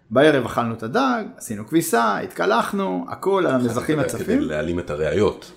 בערב 0.10 0.46
אכלנו 0.46 0.74
את 0.74 0.84
הדג, 0.84 1.24
עשינו 1.38 1.68
כביסה, 1.68 2.18
התקלחנו, 2.18 3.06
הכל 3.10 3.46
על 3.48 3.56
המזחים 3.56 3.96
כדי 3.96 4.06
הצפים. 4.06 4.42
להעלים 4.42 4.80
את 4.80 4.90
הראיות. 4.90 5.52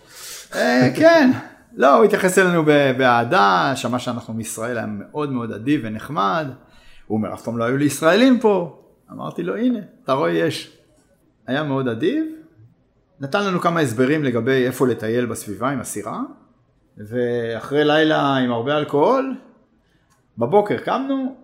אה, 0.54 0.90
כן, 0.96 1.30
לא, 1.74 1.94
הוא 1.94 2.04
התייחס 2.04 2.38
אלינו 2.38 2.64
באהדה, 2.98 3.72
שמע 3.76 3.98
שאנחנו 3.98 4.34
מישראל, 4.34 4.78
היה 4.78 4.86
מאוד 4.86 5.32
מאוד 5.32 5.52
אדיב 5.52 5.80
ונחמד. 5.84 6.46
הוא 7.06 7.16
אומר, 7.18 7.34
אף 7.34 7.42
פעם 7.42 7.58
לא 7.58 7.64
היו 7.64 7.76
לי 7.76 7.84
ישראלים 7.84 8.40
פה. 8.40 8.82
אמרתי 9.12 9.42
לו, 9.42 9.56
הנה, 9.56 9.78
אתה 10.04 10.12
רואה, 10.12 10.30
יש. 10.30 10.78
היה 11.46 11.62
מאוד 11.62 11.88
אדיב, 11.88 12.24
נתן 13.20 13.46
לנו 13.46 13.60
כמה 13.60 13.80
הסברים 13.80 14.24
לגבי 14.24 14.66
איפה 14.66 14.86
לטייל 14.86 15.26
בסביבה 15.26 15.70
עם 15.70 15.80
הסירה, 15.80 16.20
ואחרי 16.96 17.84
לילה 17.84 18.36
עם 18.36 18.52
הרבה 18.52 18.76
אלכוהול, 18.76 19.34
בבוקר 20.38 20.76
קמנו, 20.78 21.36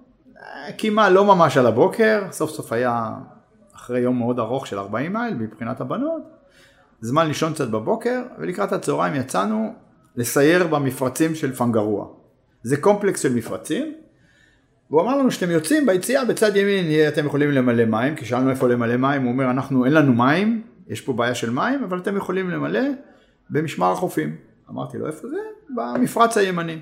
כמעט 0.79 1.13
לא 1.13 1.25
ממש 1.25 1.57
על 1.57 1.67
הבוקר, 1.67 2.23
סוף 2.31 2.51
סוף 2.51 2.73
היה 2.73 3.11
אחרי 3.77 4.01
יום 4.01 4.19
מאוד 4.19 4.39
ארוך 4.39 4.67
של 4.67 4.79
40 4.79 5.13
מייל 5.13 5.35
מבחינת 5.35 5.81
הבנות, 5.81 6.23
זמן 7.01 7.27
לישון 7.27 7.53
קצת 7.53 7.69
בבוקר, 7.69 8.23
ולקראת 8.39 8.73
הצהריים 8.73 9.15
יצאנו 9.15 9.75
לסייר 10.17 10.67
במפרצים 10.67 11.35
של 11.35 11.53
פנגרוע. 11.53 12.07
זה 12.63 12.77
קומפלקס 12.77 13.21
של 13.21 13.35
מפרצים, 13.35 13.95
והוא 14.91 15.03
אמר 15.03 15.19
לנו 15.19 15.31
שאתם 15.31 15.51
יוצאים 15.51 15.87
ביציאה 15.87 16.25
בצד 16.25 16.57
ימין 16.57 17.09
אתם 17.09 17.27
יכולים 17.27 17.51
למלא 17.51 17.85
מים, 17.85 18.17
כי 18.17 18.25
שאלנו 18.25 18.51
איפה 18.51 18.69
למלא 18.69 18.97
מים, 18.97 19.23
הוא 19.23 19.33
אומר 19.33 19.51
אנחנו 19.51 19.85
אין 19.85 19.93
לנו 19.93 20.13
מים, 20.13 20.63
יש 20.89 21.01
פה 21.01 21.13
בעיה 21.13 21.35
של 21.35 21.51
מים, 21.51 21.85
אבל 21.85 21.99
אתם 21.99 22.17
יכולים 22.17 22.51
למלא 22.51 22.81
במשמר 23.51 23.93
החופים. 23.93 24.37
אמרתי 24.71 24.99
לו 24.99 25.07
איפה 25.07 25.29
זה? 25.29 25.37
במפרץ 25.77 26.37
הימני. 26.37 26.79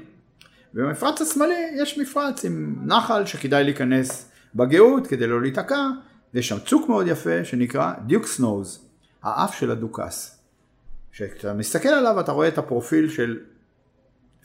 ובמפרץ 0.74 1.20
השמאלי 1.20 1.70
יש 1.74 1.98
מפרץ 1.98 2.44
עם 2.44 2.76
נחל 2.84 3.26
שכדאי 3.26 3.64
להיכנס 3.64 4.30
בגאות 4.54 5.06
כדי 5.06 5.26
לא 5.26 5.42
להיתקע, 5.42 5.86
ויש 6.34 6.48
שם 6.48 6.58
צוק 6.58 6.88
מאוד 6.88 7.06
יפה 7.06 7.44
שנקרא 7.44 7.92
דיוקס 8.06 8.40
נוז, 8.40 8.88
האף 9.22 9.54
של 9.54 9.70
הדוכס. 9.70 10.38
כשאתה 11.12 11.54
מסתכל 11.54 11.88
עליו 11.88 12.20
אתה 12.20 12.32
רואה 12.32 12.48
את 12.48 12.58
הפרופיל 12.58 13.08
של 13.08 13.38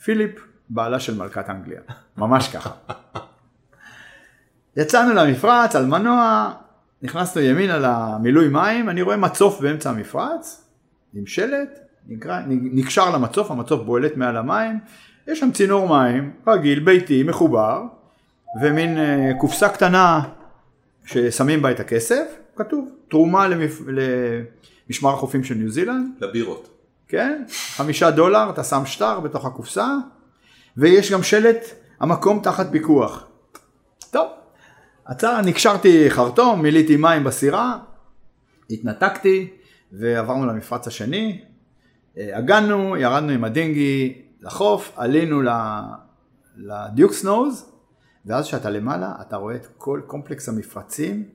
פיליפ, 0.04 0.40
בעלה 0.70 1.00
של 1.00 1.18
מלכת 1.18 1.50
אנגליה, 1.50 1.80
ממש 2.16 2.48
ככה. 2.48 2.70
יצאנו 4.76 5.14
למפרץ 5.14 5.76
על 5.76 5.86
מנוע, 5.86 6.52
נכנסנו 7.02 7.42
ימינה 7.42 7.78
למילוי 7.78 8.48
מים, 8.48 8.88
אני 8.88 9.02
רואה 9.02 9.16
מצוף 9.16 9.60
באמצע 9.60 9.90
המפרץ, 9.90 10.64
עם 11.14 11.26
שלט, 11.26 11.78
נקשר 12.48 13.10
למצוף, 13.10 13.50
המצוף 13.50 13.82
בועלת 13.82 14.16
מעל 14.16 14.36
המים, 14.36 14.78
יש 15.28 15.40
שם 15.40 15.50
צינור 15.52 15.88
מים, 15.88 16.30
רגיל, 16.46 16.80
ביתי, 16.80 17.22
מחובר, 17.22 17.82
ומין 18.62 18.98
אה, 18.98 19.30
קופסה 19.38 19.68
קטנה 19.68 20.20
ששמים 21.04 21.62
בה 21.62 21.70
את 21.70 21.80
הכסף, 21.80 22.24
כתוב, 22.56 22.88
תרומה 23.08 23.48
למפ... 23.48 23.80
למשמר 24.88 25.10
החופים 25.10 25.44
של 25.44 25.54
ניו 25.54 25.70
זילנד, 25.70 26.06
לבירות. 26.20 26.68
כן? 27.08 27.44
חמישה 27.76 28.10
דולר, 28.10 28.50
אתה 28.50 28.64
שם 28.64 28.82
שטר 28.86 29.20
בתוך 29.20 29.46
הקופסה, 29.46 29.86
ויש 30.76 31.12
גם 31.12 31.22
שלט, 31.22 31.64
המקום 32.00 32.40
תחת 32.42 32.70
פיקוח. 32.70 33.26
טוב, 34.10 34.28
עצר, 35.04 35.40
נקשרתי 35.40 36.10
חרטום, 36.10 36.62
מילאתי 36.62 36.96
מים 36.96 37.24
בסירה, 37.24 37.78
התנתקתי, 38.70 39.48
ועברנו 39.92 40.46
למפרץ 40.46 40.86
השני, 40.86 41.40
אה, 42.18 42.36
הגענו, 42.36 42.96
ירדנו 42.96 43.32
עם 43.32 43.44
הדינגי 43.44 44.27
לחוף, 44.40 44.92
עלינו 44.96 45.42
ל- 45.42 45.80
לדיוקס 46.56 47.24
נוז, 47.24 47.72
ואז 48.26 48.46
כשאתה 48.46 48.70
למעלה, 48.70 49.14
אתה 49.20 49.36
רואה 49.36 49.54
את 49.54 49.66
כל 49.78 50.00
קומפלקס 50.06 50.48
המפרצים 50.48 51.28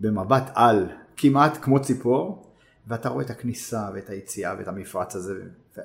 במבט 0.00 0.50
על, 0.54 0.86
כמעט 1.16 1.58
כמו 1.62 1.80
ציפור, 1.82 2.52
ואתה 2.86 3.08
רואה 3.08 3.24
את 3.24 3.30
הכניסה 3.30 3.88
ואת 3.94 4.10
היציאה 4.10 4.54
ואת 4.58 4.68
המפרץ 4.68 5.16
הזה, 5.16 5.34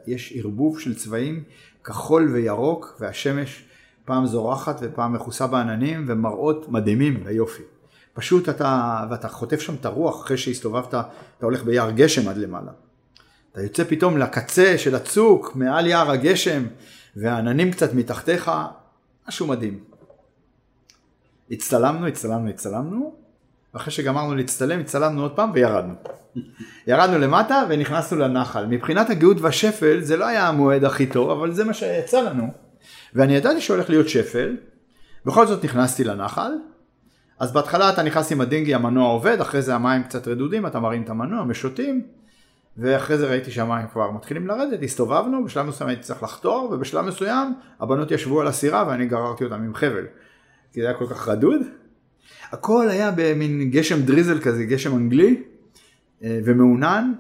יש 0.08 0.34
ערבוב 0.38 0.80
של 0.80 0.96
צבעים 0.96 1.44
כחול 1.84 2.30
וירוק, 2.34 2.98
והשמש 3.00 3.66
פעם 4.06 4.26
זורחת 4.26 4.78
ופעם 4.82 5.14
מכוסה 5.14 5.48
בעננים, 5.48 6.06
ומראות 6.08 6.70
מדהימים 6.70 7.24
ליופי. 7.26 7.64
פשוט 8.14 8.50
אתה, 8.50 9.04
ואתה 9.12 9.28
חוטף 9.28 9.60
שם 9.60 9.76
את 9.76 9.86
הרוח 9.86 10.22
אחרי 10.22 10.38
שהסתובבת, 10.38 10.88
אתה 10.88 11.02
הולך 11.42 11.64
ביער 11.64 11.92
גשם 11.92 12.30
עד 12.30 12.38
למעלה. 12.38 12.72
אתה 13.52 13.62
יוצא 13.62 13.84
פתאום 13.84 14.18
לקצה 14.18 14.78
של 14.78 14.96
הצוק, 14.96 15.56
מעל 15.56 15.88
יער 15.88 16.12
הגשם, 16.12 16.64
והעננים 17.16 17.72
קצת 17.72 17.94
מתחתיך, 17.94 18.52
משהו 19.28 19.48
מדהים. 19.48 19.80
הצטלמנו, 21.52 22.08
הצטלמנו, 22.08 22.50
הצטלמנו, 22.50 23.16
ואחרי 23.74 23.92
שגמרנו 23.92 24.36
להצטלם, 24.36 24.80
הצטלמנו 24.80 25.22
עוד 25.22 25.36
פעם 25.36 25.52
וירדנו. 25.54 25.94
ירדנו 26.88 27.20
למטה 27.20 27.64
ונכנסנו 27.70 28.20
לנחל. 28.20 28.66
מבחינת 28.66 29.10
הגאות 29.10 29.38
והשפל 29.42 30.02
זה 30.02 30.18
לא 30.18 30.28
היה 30.28 30.48
המועד 30.48 30.84
הכי 30.84 31.06
טוב, 31.06 31.30
אבל 31.30 31.54
זה 31.54 31.64
מה 31.64 31.74
שיצא 31.74 32.22
לנו. 32.22 32.48
ואני 33.14 33.36
ידעתי 33.36 33.62
שהולך 33.62 33.90
להיות 33.90 34.10
שפל, 34.10 34.58
בכל 35.26 35.48
זאת 35.48 35.66
נכנסתי 35.66 36.04
לנחל. 36.04 36.52
אז 37.40 37.54
בהתחלה 37.54 37.90
אתה 37.90 38.04
נכנס 38.04 38.32
עם 38.32 38.42
הדינגי, 38.42 38.76
המנוע 38.76 39.10
עובד, 39.10 39.42
אחרי 39.42 39.62
זה 39.62 39.76
המים 39.76 40.04
קצת 40.04 40.28
רדודים, 40.28 40.68
אתה 40.68 40.80
מרים 40.80 41.04
את 41.04 41.10
המנוע, 41.10 41.44
משוטים, 41.44 42.08
ואחרי 42.78 43.18
זה 43.18 43.28
ראיתי 43.28 43.52
שהמים 43.52 43.88
כבר 43.88 44.12
מתחילים 44.12 44.48
לרדת, 44.48 44.84
הסתובבנו, 44.84 45.46
בשלב 45.46 45.66
מסוים 45.66 45.90
הייתי 45.90 46.04
צריך 46.04 46.24
לחתור, 46.24 46.70
ובשלב 46.72 47.06
מסוים 47.06 47.54
הבנות 47.80 48.12
ישבו 48.12 48.42
על 48.42 48.48
הסירה 48.48 48.88
ואני 48.88 49.06
גררתי 49.06 49.44
אותם 49.44 49.56
עם 49.56 49.76
חבל, 49.76 50.06
כי 50.74 50.82
זה 50.82 50.88
היה 50.88 50.98
כל 50.98 51.08
כך 51.08 51.28
רדוד. 51.28 51.62
הכל 52.52 52.90
היה 52.90 53.12
במין 53.16 53.70
גשם 53.70 54.02
דריזל 54.02 54.40
כזה, 54.40 54.66
גשם 54.66 54.96
אנגלי, 54.96 55.44
אה, 56.24 56.40
ומעונן, 56.46 57.14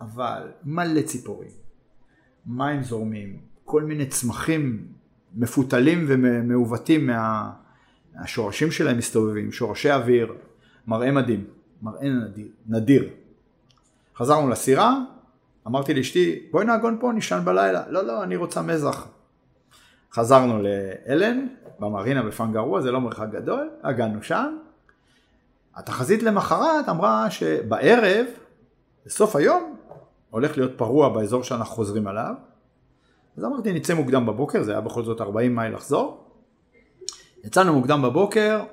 אבל 0.00 0.42
מלא 0.64 1.02
ציפורים, 1.02 1.50
מים 2.46 2.82
זורמים, 2.82 3.36
כל 3.64 3.82
מיני 3.82 4.06
צמחים 4.06 4.86
מפותלים 5.36 6.04
ומעוותים 6.08 7.06
מה... 7.06 7.50
מהשורשים 8.14 8.70
שלהם 8.70 8.98
מסתובבים, 8.98 9.52
שורשי 9.52 9.90
אוויר, 9.90 10.34
מראה 10.86 11.10
מדהים, 11.12 11.44
מראה 11.82 12.08
נדיר. 12.08 12.48
נדיר. 12.66 13.10
חזרנו 14.16 14.48
לסירה, 14.48 14.98
אמרתי 15.66 15.94
לאשתי, 15.94 16.48
בואי 16.50 16.64
נעגון 16.64 16.96
פה, 17.00 17.12
נישן 17.12 17.40
בלילה. 17.44 17.82
לא, 17.88 18.02
לא, 18.02 18.22
אני 18.22 18.36
רוצה 18.36 18.62
מזח. 18.62 19.08
חזרנו 20.12 20.62
לאלן, 20.62 21.46
במרינה 21.78 22.22
בפנגרוע, 22.22 22.80
זה 22.80 22.92
לא 22.92 23.00
מרחק 23.00 23.26
גדול, 23.30 23.70
הגענו 23.82 24.22
שם. 24.22 24.58
התחזית 25.74 26.22
למחרת 26.22 26.88
אמרה 26.88 27.30
שבערב, 27.30 28.26
בסוף 29.06 29.36
היום, 29.36 29.76
הולך 30.30 30.56
להיות 30.56 30.72
פרוע 30.76 31.08
באזור 31.08 31.42
שאנחנו 31.42 31.74
חוזרים 31.74 32.06
עליו. 32.06 32.34
אז 33.36 33.44
אמרתי, 33.44 33.72
נצא 33.72 33.94
מוקדם 33.94 34.26
בבוקר, 34.26 34.62
זה 34.62 34.72
היה 34.72 34.80
בכל 34.80 35.04
זאת 35.04 35.20
40 35.20 35.56
מייל 35.56 35.74
לחזור. 35.74 36.24
יצאנו 37.44 37.72
מוקדם 37.72 38.02
בבוקר, 38.02 38.64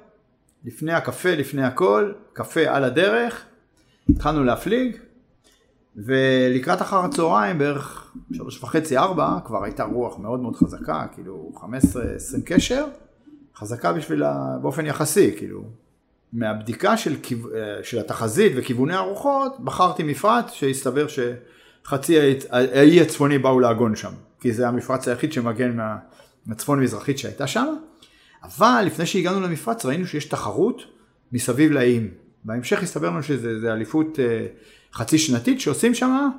לפני 0.64 0.94
הקפה, 0.94 1.36
לפני 1.36 1.64
הכל, 1.64 2.12
קפה 2.34 2.62
על 2.62 2.84
הדרך, 2.84 3.46
התחלנו 4.10 4.44
להפליג, 4.44 4.98
ולקראת 5.96 6.82
אחר 6.82 7.06
הצהריים, 7.06 7.58
בערך 7.58 8.12
שלוש 8.34 8.64
וחצי, 8.64 8.98
ארבע, 8.98 9.38
כבר 9.46 9.64
הייתה 9.64 9.84
רוח 9.84 10.20
מאוד 10.20 10.40
מאוד 10.40 10.56
חזקה, 10.56 11.06
כאילו 11.14 11.52
15-20 11.56 11.66
קשר, 12.46 12.86
חזקה 13.56 13.94
בשביל, 13.94 14.24
ה... 14.24 14.58
באופן 14.62 14.86
יחסי, 14.86 15.34
כאילו. 15.38 15.64
מהבדיקה 16.34 16.98
של, 16.98 17.16
כיו... 17.24 17.38
של 17.84 18.00
התחזית 18.00 18.52
וכיווני 18.56 18.94
הרוחות, 18.94 19.60
בחרתי 19.60 20.04
מפרט 20.04 20.50
שהסתבר 20.50 21.06
שחצי 21.08 22.18
האי 22.52 23.02
הצפוני 23.02 23.38
באו 23.38 23.60
לעגון 23.60 23.96
שם, 23.96 24.12
כי 24.40 24.52
זה 24.52 24.68
המפרץ 24.68 25.08
היחיד 25.08 25.34
שמגן 25.34 25.78
מה... 25.78 25.98
מהצפון 26.46 26.84
מזרחית 26.84 27.18
שהייתה 27.18 27.48
שם, 27.48 27.76
אבל 28.44 28.84
לפני 28.86 29.06
שהגענו 29.06 29.42
למפרץ 29.42 29.86
ראינו 29.86 30.08
שיש 30.08 30.26
תחרות 30.26 30.82
מסביב 31.32 31.72
לאיים. 31.72 32.12
בהמשך 32.44 32.84
הסתבר 32.84 33.10
לנו 33.10 33.24
שזה 33.24 33.74
אליפות 33.74 34.20
אה, 34.20 34.46
חצי 34.94 35.18
שנתית 35.18 35.62
שעושים 35.62 35.94
שם, 35.94 36.30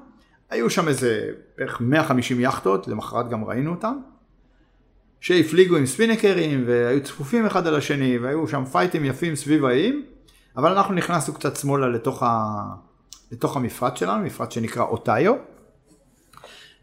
היו 0.51 0.71
שם 0.71 0.89
איזה 0.89 1.31
בערך 1.59 1.81
150 1.81 2.41
יכטות, 2.41 2.89
למחרת 2.89 3.29
גם 3.29 3.45
ראינו 3.45 3.71
אותם, 3.71 3.99
שהפליגו 5.21 5.77
עם 5.77 5.87
ספינקרים 5.87 6.65
והיו 6.67 7.03
צפופים 7.03 7.47
אחד 7.47 7.67
על 7.67 7.75
השני 7.75 8.19
והיו 8.19 8.49
שם 8.49 8.65
פייטים 8.65 9.05
יפים 9.05 9.37
סביב 9.37 9.65
האיים, 9.65 10.05
אבל 10.57 10.73
אנחנו 10.73 10.95
נכנסנו 10.95 11.35
קצת 11.35 11.57
שמאלה 11.57 11.89
לתוך, 11.89 12.23
ה... 12.23 12.61
לתוך 13.33 13.57
המפרץ 13.57 13.99
שלנו, 13.99 14.25
מפרץ 14.25 14.55
שנקרא 14.55 14.83
אוטאיו, 14.83 15.35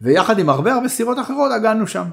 ויחד 0.02 0.40
עם 0.40 0.50
הרבה 0.50 0.74
הרבה 0.74 0.88
סירות 0.88 1.20
אחרות 1.20 1.52
הגענו 1.52 1.88
שם. 1.88 2.06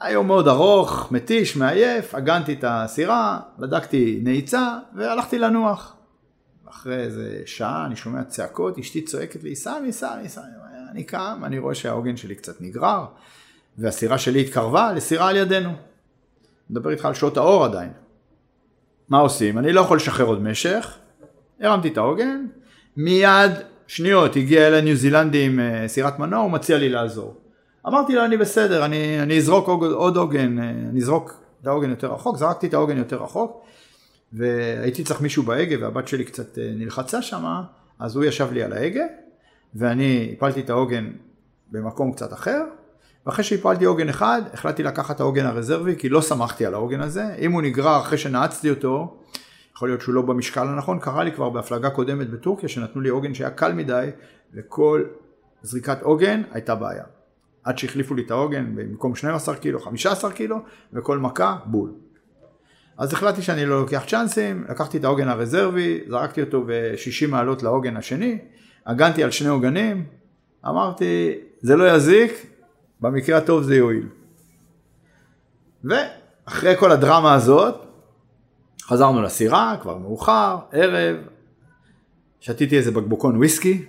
היום 0.00 0.26
מאוד 0.26 0.48
ארוך, 0.48 1.12
מתיש, 1.12 1.56
מעייף, 1.56 2.14
הגנתי 2.14 2.52
את 2.52 2.64
הסירה, 2.68 3.38
בדקתי 3.58 4.20
נעיצה 4.22 4.78
והלכתי 4.94 5.38
לנוח. 5.38 5.95
אחרי 6.76 6.96
איזה 6.96 7.42
שעה 7.46 7.86
אני 7.86 7.96
שומע 7.96 8.24
צעקות, 8.24 8.78
אשתי 8.78 9.02
צועקת 9.02 9.42
לי, 9.42 9.56
סמי, 9.56 9.92
סמי, 9.92 10.28
סמי, 10.28 10.44
אני 10.90 11.04
קם, 11.04 11.42
אני 11.44 11.58
רואה 11.58 11.74
שהעוגן 11.74 12.16
שלי 12.16 12.34
קצת 12.34 12.60
נגרר, 12.60 13.04
והסירה 13.78 14.18
שלי 14.18 14.40
התקרבה 14.40 14.92
לסירה 14.92 15.28
על 15.28 15.36
ידינו. 15.36 15.72
מדבר 16.70 16.90
איתך 16.90 17.04
על 17.04 17.14
שעות 17.14 17.36
האור 17.36 17.64
עדיין. 17.64 17.92
מה 19.08 19.18
עושים? 19.18 19.58
אני 19.58 19.72
לא 19.72 19.80
יכול 19.80 19.96
לשחרר 19.96 20.26
עוד 20.26 20.42
משך, 20.42 20.98
הרמתי 21.60 21.88
את 21.88 21.96
העוגן, 21.96 22.46
מיד 22.96 23.52
שניות 23.86 24.36
הגיע 24.36 24.66
אליי 24.66 24.82
ניו 24.82 24.96
זילנדי 24.96 25.46
עם 25.46 25.60
אה, 25.60 25.88
סירת 25.88 26.18
מנוע, 26.18 26.40
הוא 26.40 26.50
מציע 26.50 26.78
לי 26.78 26.88
לעזור. 26.88 27.34
אמרתי 27.86 28.14
לו, 28.14 28.24
אני 28.24 28.36
בסדר, 28.36 28.84
אני, 28.84 29.22
אני 29.22 29.38
אזרוק 29.38 29.68
עוד 29.68 30.16
עוגן, 30.16 30.58
אה, 30.58 30.70
אני 30.90 31.00
אזרוק 31.00 31.40
את 31.62 31.66
העוגן 31.66 31.90
יותר 31.90 32.12
רחוק, 32.12 32.36
זרקתי 32.36 32.66
את 32.66 32.74
העוגן 32.74 32.96
יותר 32.96 33.22
רחוק, 33.22 33.64
והייתי 34.32 35.04
צריך 35.04 35.20
מישהו 35.20 35.42
בהגה, 35.42 35.76
והבת 35.80 36.08
שלי 36.08 36.24
קצת 36.24 36.58
אה, 36.58 36.72
נלחצה 36.76 37.22
שמה, 37.22 37.62
אז 37.98 38.16
הוא 38.16 38.24
ישב 38.24 38.52
לי 38.52 38.62
על 38.62 38.72
ההגה, 38.72 39.04
ואני 39.74 40.34
הפלתי 40.36 40.60
את 40.60 40.70
העוגן 40.70 41.12
במקום 41.70 42.12
קצת 42.12 42.32
אחר, 42.32 42.64
ואחרי 43.26 43.44
שהפלתי 43.44 43.84
עוגן 43.84 44.08
אחד, 44.08 44.42
החלטתי 44.52 44.82
לקחת 44.82 45.16
את 45.16 45.20
העוגן 45.20 45.46
הרזרבי, 45.46 45.96
כי 45.96 46.08
לא 46.08 46.22
שמחתי 46.22 46.66
על 46.66 46.74
העוגן 46.74 47.00
הזה, 47.00 47.34
אם 47.38 47.52
הוא 47.52 47.62
נגרר 47.62 48.00
אחרי 48.00 48.18
שנעצתי 48.18 48.70
אותו, 48.70 49.16
יכול 49.76 49.88
להיות 49.88 50.00
שהוא 50.00 50.14
לא 50.14 50.22
במשקל 50.22 50.68
הנכון, 50.68 50.98
קרה 50.98 51.24
לי 51.24 51.32
כבר 51.32 51.50
בהפלגה 51.50 51.90
קודמת 51.90 52.30
בטורקיה, 52.30 52.68
שנתנו 52.68 53.00
לי 53.00 53.08
עוגן 53.08 53.34
שהיה 53.34 53.50
קל 53.50 53.72
מדי, 53.72 54.08
וכל 54.54 55.04
זריקת 55.62 56.02
עוגן 56.02 56.42
הייתה 56.52 56.74
בעיה. 56.74 57.04
עד 57.64 57.78
שהחליפו 57.78 58.14
לי 58.14 58.22
את 58.22 58.30
העוגן 58.30 58.76
במקום 58.76 59.14
12 59.14 59.56
קילו, 59.56 59.80
15 59.80 60.32
קילו, 60.32 60.56
וכל 60.92 61.18
מכה, 61.18 61.56
בול. 61.64 61.92
אז 62.98 63.12
החלטתי 63.12 63.42
שאני 63.42 63.66
לא 63.66 63.80
לוקח 63.80 64.04
צ'אנסים, 64.08 64.64
לקחתי 64.68 64.98
את 64.98 65.04
העוגן 65.04 65.28
הרזרבי, 65.28 66.00
זרקתי 66.08 66.40
אותו 66.40 66.62
ב-60 66.66 67.28
מעלות 67.28 67.62
לעוגן 67.62 67.96
השני, 67.96 68.38
הגנתי 68.86 69.24
על 69.24 69.30
שני 69.30 69.48
עוגנים, 69.48 70.06
אמרתי, 70.68 71.34
זה 71.60 71.76
לא 71.76 71.96
יזיק, 71.96 72.46
במקרה 73.00 73.38
הטוב 73.38 73.62
זה 73.62 73.76
יועיל. 73.76 74.08
ואחרי 75.84 76.76
כל 76.78 76.92
הדרמה 76.92 77.34
הזאת, 77.34 77.74
חזרנו 78.82 79.22
לסירה, 79.22 79.76
כבר 79.82 79.98
מאוחר, 79.98 80.58
ערב, 80.72 81.16
שתיתי 82.40 82.76
איזה 82.76 82.90
בקבוקון 82.90 83.36
וויסקי, 83.36 83.84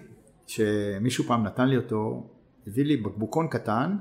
שמישהו 0.47 1.23
פעם 1.23 1.43
נתן 1.43 1.67
לי 1.67 1.77
אותו, 1.77 2.27
הביא 2.67 2.85
לי 2.85 2.97
בקבוקון 2.97 3.47
קטן, 3.47 3.95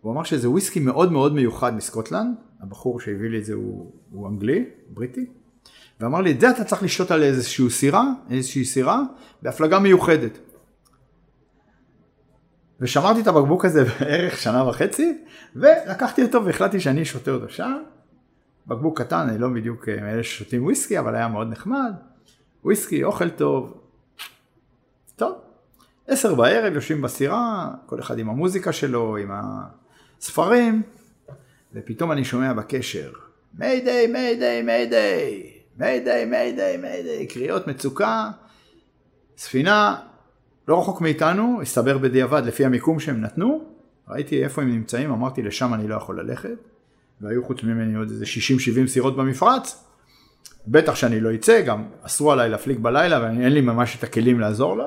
הוא 0.00 0.12
אמר 0.12 0.24
שזה 0.24 0.50
וויסקי 0.50 0.80
מאוד 0.80 1.12
מאוד 1.12 1.34
מיוחד 1.34 1.74
מסקוטלנד, 1.74 2.34
הבחור 2.66 3.00
שהביא 3.00 3.30
לי 3.30 3.38
את 3.38 3.44
זה 3.44 3.54
הוא, 3.54 3.92
הוא 4.10 4.28
אנגלי, 4.28 4.64
בריטי, 4.88 5.26
ואמר 6.00 6.20
לי, 6.20 6.32
את 6.32 6.40
זה 6.40 6.50
אתה 6.50 6.64
צריך 6.64 6.82
לשתות 6.82 7.10
על 7.10 7.22
איזושהי 7.22 7.70
סירה, 7.70 8.04
איזושהי 8.30 8.64
סירה, 8.64 9.00
בהפלגה 9.42 9.78
מיוחדת. 9.78 10.38
ושמרתי 12.80 13.20
את 13.20 13.26
הבקבוק 13.26 13.64
הזה 13.64 13.84
בערך 14.00 14.38
שנה 14.38 14.68
וחצי, 14.68 15.18
ולקחתי 15.56 16.22
אותו 16.22 16.44
והחלטתי 16.44 16.80
שאני 16.80 17.04
שותה 17.04 17.30
אותו 17.30 17.48
שם. 17.48 17.82
בקבוק 18.66 19.00
קטן, 19.00 19.28
אני 19.28 19.38
לא 19.38 19.48
בדיוק 19.48 19.88
אה, 19.88 20.00
מאלה 20.00 20.22
ששותים 20.22 20.64
וויסקי, 20.64 20.98
אבל 20.98 21.14
היה 21.14 21.28
מאוד 21.28 21.50
נחמד. 21.50 21.92
וויסקי, 22.64 23.04
אוכל 23.04 23.30
טוב. 23.30 23.80
טוב, 25.16 25.34
עשר 26.08 26.34
בערב 26.34 26.74
יושבים 26.74 27.02
בסירה, 27.02 27.70
כל 27.86 28.00
אחד 28.00 28.18
עם 28.18 28.28
המוזיקה 28.28 28.72
שלו, 28.72 29.16
עם 29.16 29.30
הספרים, 30.18 30.82
ופתאום 31.74 32.12
אני 32.12 32.24
שומע 32.24 32.52
בקשר, 32.52 33.12
mayday, 33.58 34.06
mayday, 34.06 34.62
mayday, 34.62 35.52
mayday, 35.78 36.24
mayday, 36.24 36.76
mayday, 36.76 37.26
קריאות 37.26 37.66
מצוקה, 37.66 38.30
ספינה 39.36 39.96
לא 40.68 40.80
רחוק 40.80 41.00
מאיתנו, 41.00 41.58
הסתבר 41.62 41.98
בדיעבד 41.98 42.46
לפי 42.46 42.64
המיקום 42.64 43.00
שהם 43.00 43.20
נתנו, 43.20 43.64
ראיתי 44.08 44.44
איפה 44.44 44.62
הם 44.62 44.70
נמצאים, 44.70 45.10
אמרתי 45.10 45.42
לשם 45.42 45.74
אני 45.74 45.88
לא 45.88 45.94
יכול 45.94 46.20
ללכת, 46.20 46.68
והיו 47.20 47.44
חוץ 47.44 47.62
ממני 47.62 47.94
עוד 47.94 48.10
איזה 48.10 48.24
60-70 48.24 48.86
סירות 48.86 49.16
במפרץ, 49.16 49.84
בטח 50.66 50.94
שאני 50.94 51.20
לא 51.20 51.34
אצא, 51.34 51.60
גם 51.60 51.84
אסרו 52.02 52.32
עליי 52.32 52.48
להפליג 52.48 52.78
בלילה 52.78 53.20
ואין 53.22 53.52
לי 53.52 53.60
ממש 53.60 53.96
את 53.98 54.04
הכלים 54.04 54.40
לעזור 54.40 54.76
לה. 54.76 54.86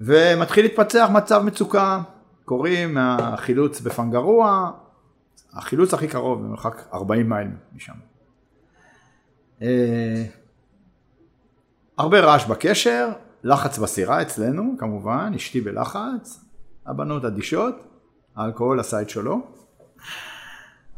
ומתחיל 0.00 0.64
להתפצח 0.64 1.08
מצב 1.12 1.42
מצוקה, 1.44 2.00
קוראים 2.44 2.94
מהחילוץ 2.94 3.80
בפנגרוע, 3.80 4.70
החילוץ 5.52 5.94
הכי 5.94 6.08
קרוב 6.08 6.42
במרחק 6.42 6.88
40 6.92 7.28
מייל 7.28 7.48
משם. 7.74 7.92
אה, 9.62 10.24
הרבה 11.98 12.20
רעש 12.20 12.44
בקשר, 12.44 13.08
לחץ 13.44 13.78
בסירה 13.78 14.22
אצלנו 14.22 14.74
כמובן, 14.78 15.32
אשתי 15.36 15.60
בלחץ, 15.60 16.44
הבנות 16.86 17.24
אדישות, 17.24 17.74
האלכוהול 18.36 18.80
עשה 18.80 19.02
את 19.02 19.10
שלו. 19.10 19.46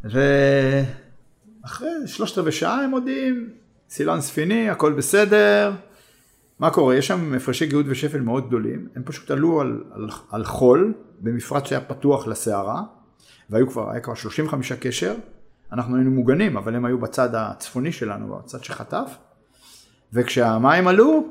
ואחרי 0.04 1.88
שלושת 2.06 2.38
רבעי 2.38 2.52
שעה 2.52 2.84
הם 2.84 2.90
מודיעים, 2.90 3.50
סילון 3.88 4.20
ספיני, 4.20 4.70
הכל 4.70 4.92
בסדר, 4.92 5.72
מה 6.58 6.70
קורה? 6.70 6.96
יש 6.96 7.06
שם 7.06 7.34
הפרשי 7.34 7.66
גאות 7.66 7.86
ושפל 7.88 8.20
מאוד 8.20 8.46
גדולים, 8.46 8.88
הם 8.96 9.02
פשוט 9.04 9.30
עלו 9.30 9.60
על, 9.60 9.84
על, 9.92 10.08
על 10.30 10.44
חול 10.44 10.94
במפרט 11.20 11.66
שהיה 11.66 11.80
פתוח 11.80 12.26
לסערה, 12.26 12.82
והיו 13.50 13.68
כבר, 13.68 13.90
היה 13.90 14.00
כבר 14.00 14.14
35 14.14 14.72
קשר, 14.72 15.14
אנחנו 15.72 15.96
היינו 15.96 16.10
מוגנים, 16.10 16.56
אבל 16.56 16.74
הם 16.74 16.84
היו 16.84 16.98
בצד 16.98 17.34
הצפוני 17.34 17.92
שלנו, 17.92 18.36
בצד 18.36 18.64
שחטף, 18.64 19.10
וכשהמים 20.12 20.88
עלו, 20.88 21.26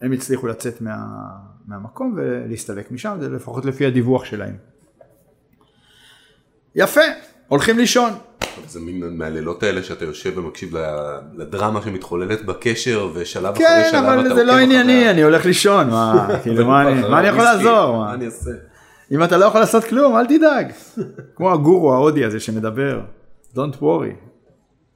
הם 0.00 0.12
הצליחו 0.12 0.46
לצאת 0.46 0.80
מה, 0.80 0.96
מהמקום 1.66 2.14
ולהסתלק 2.16 2.90
משם, 2.90 3.16
זה 3.20 3.28
לפחות 3.28 3.64
לפי 3.64 3.86
הדיווח 3.86 4.24
שלהם. 4.24 4.56
יפה, 6.74 7.00
הולכים 7.48 7.78
לישון. 7.78 8.12
זה 8.68 8.80
מין 8.80 9.18
מהלילות 9.18 9.62
האלה 9.62 9.82
שאתה 9.82 10.04
יושב 10.04 10.38
ומקשיב 10.38 10.74
לדרמה 11.34 11.82
שמתחוללת 11.82 12.44
בקשר 12.44 13.10
ושלב 13.14 13.58
כן, 13.58 13.64
אחרי 13.64 13.90
שלב 13.90 14.04
אבל 14.04 14.34
זה 14.34 14.44
לא 14.44 14.52
ענייני, 14.58 15.10
אני 15.10 15.22
הולך 15.22 15.46
לישון, 15.46 15.90
מה, 15.90 16.28
כאילו, 16.42 16.66
מה, 16.66 16.88
אני, 16.88 17.00
מה 17.00 17.20
אני 17.20 17.28
יכול 17.28 17.42
לעזור? 17.42 17.96
מה 17.96 18.14
אני 18.14 18.26
אעשה? 18.26 18.50
אם 19.10 19.24
אתה 19.24 19.36
לא 19.36 19.44
יכול 19.44 19.60
לעשות 19.60 19.84
כלום, 19.84 20.16
אל 20.16 20.26
תדאג. 20.26 20.72
כמו 21.36 21.52
הגורו 21.52 21.94
ההודי 21.94 22.24
הזה 22.24 22.40
שמדבר, 22.40 23.00
Don't 23.54 23.80
worry. 23.80 24.14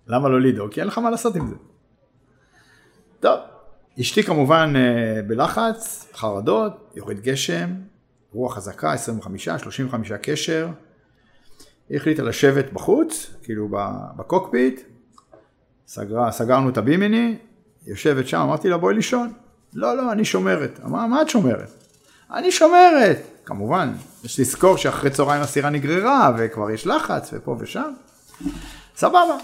למה 0.06 0.28
לא 0.28 0.40
לדאוג? 0.40 0.72
כי 0.72 0.80
אין 0.80 0.88
לך 0.88 0.98
מה 0.98 1.10
לעשות 1.10 1.36
עם 1.36 1.46
זה. 1.48 1.54
טוב, 3.20 3.40
אשתי 4.00 4.22
כמובן 4.22 4.72
אה, 4.76 5.22
בלחץ, 5.22 6.08
חרדות, 6.14 6.90
יורד 6.94 7.20
גשם, 7.20 7.70
רוח 8.32 8.56
חזקה, 8.56 8.94
25-35 8.94 10.16
קשר. 10.22 10.68
היא 11.88 11.96
החליטה 11.96 12.22
לשבת 12.22 12.72
בחוץ, 12.72 13.34
כאילו 13.42 13.68
בקוקפיט, 14.16 14.80
סגרה, 15.86 16.32
סגרנו 16.32 16.68
את 16.68 16.78
הבימיני, 16.78 17.36
יושבת 17.86 18.28
שם, 18.28 18.38
אמרתי 18.38 18.68
לה 18.68 18.78
בואי 18.78 18.94
לישון. 18.94 19.32
לא, 19.74 19.96
לא, 19.96 20.12
אני 20.12 20.24
שומרת. 20.24 20.80
אמרה, 20.84 21.06
מה 21.06 21.22
את 21.22 21.28
שומרת? 21.28 21.70
אני 22.34 22.52
שומרת. 22.52 23.18
כמובן, 23.50 23.92
יש 24.24 24.40
לזכור 24.40 24.76
שאחרי 24.76 25.10
צהריים 25.10 25.42
הסירה 25.42 25.70
נגררה, 25.70 26.32
וכבר 26.38 26.70
יש 26.70 26.86
לחץ, 26.86 27.30
ופה 27.32 27.56
ושם. 27.58 27.92
סבבה. 28.96 29.36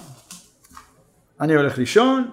אני 1.40 1.55
הולך 1.55 1.79
לישון, 1.79 2.31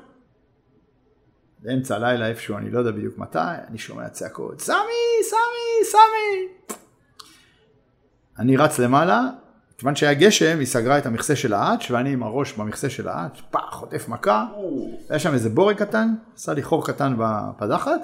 באמצע 1.60 1.96
הלילה 1.96 2.28
איפשהו, 2.28 2.58
אני 2.58 2.70
לא 2.70 2.80
יודע 2.80 2.92
בדיוק 2.92 3.18
מתי, 3.18 3.40
אני 3.68 3.78
שומע 3.78 4.10
צעקות, 4.10 4.62
סמי, 4.62 4.76
סמי, 5.24 5.92
סמי. 5.92 6.76
אני 8.40 8.58
רץ 8.58 8.80
למעלה, 8.80 9.22
כיוון 9.78 9.96
שהיה 9.96 10.14
גשם, 10.14 10.60
היא 10.60 10.68
סגרה 10.68 10.98
את 10.98 11.06
המכסה 11.06 11.36
של 11.36 11.54
האץ' 11.54 11.92
ואני 11.92 12.14
עם 12.14 12.24
הראש 12.24 12.54
במכסה 12.54 12.90
של 12.90 13.08
האץ', 13.08 13.42
פח, 13.52 13.70
חוטף 13.72 14.08
מכה, 14.08 14.46
היה 15.10 15.20
שם 15.20 15.34
איזה 15.34 15.50
בורג 15.50 15.76
קטן, 15.76 16.14
עשה 16.36 16.54
לי 16.54 16.64
חור 16.64 16.86
קטן 16.88 17.16
בפדחת. 17.18 18.02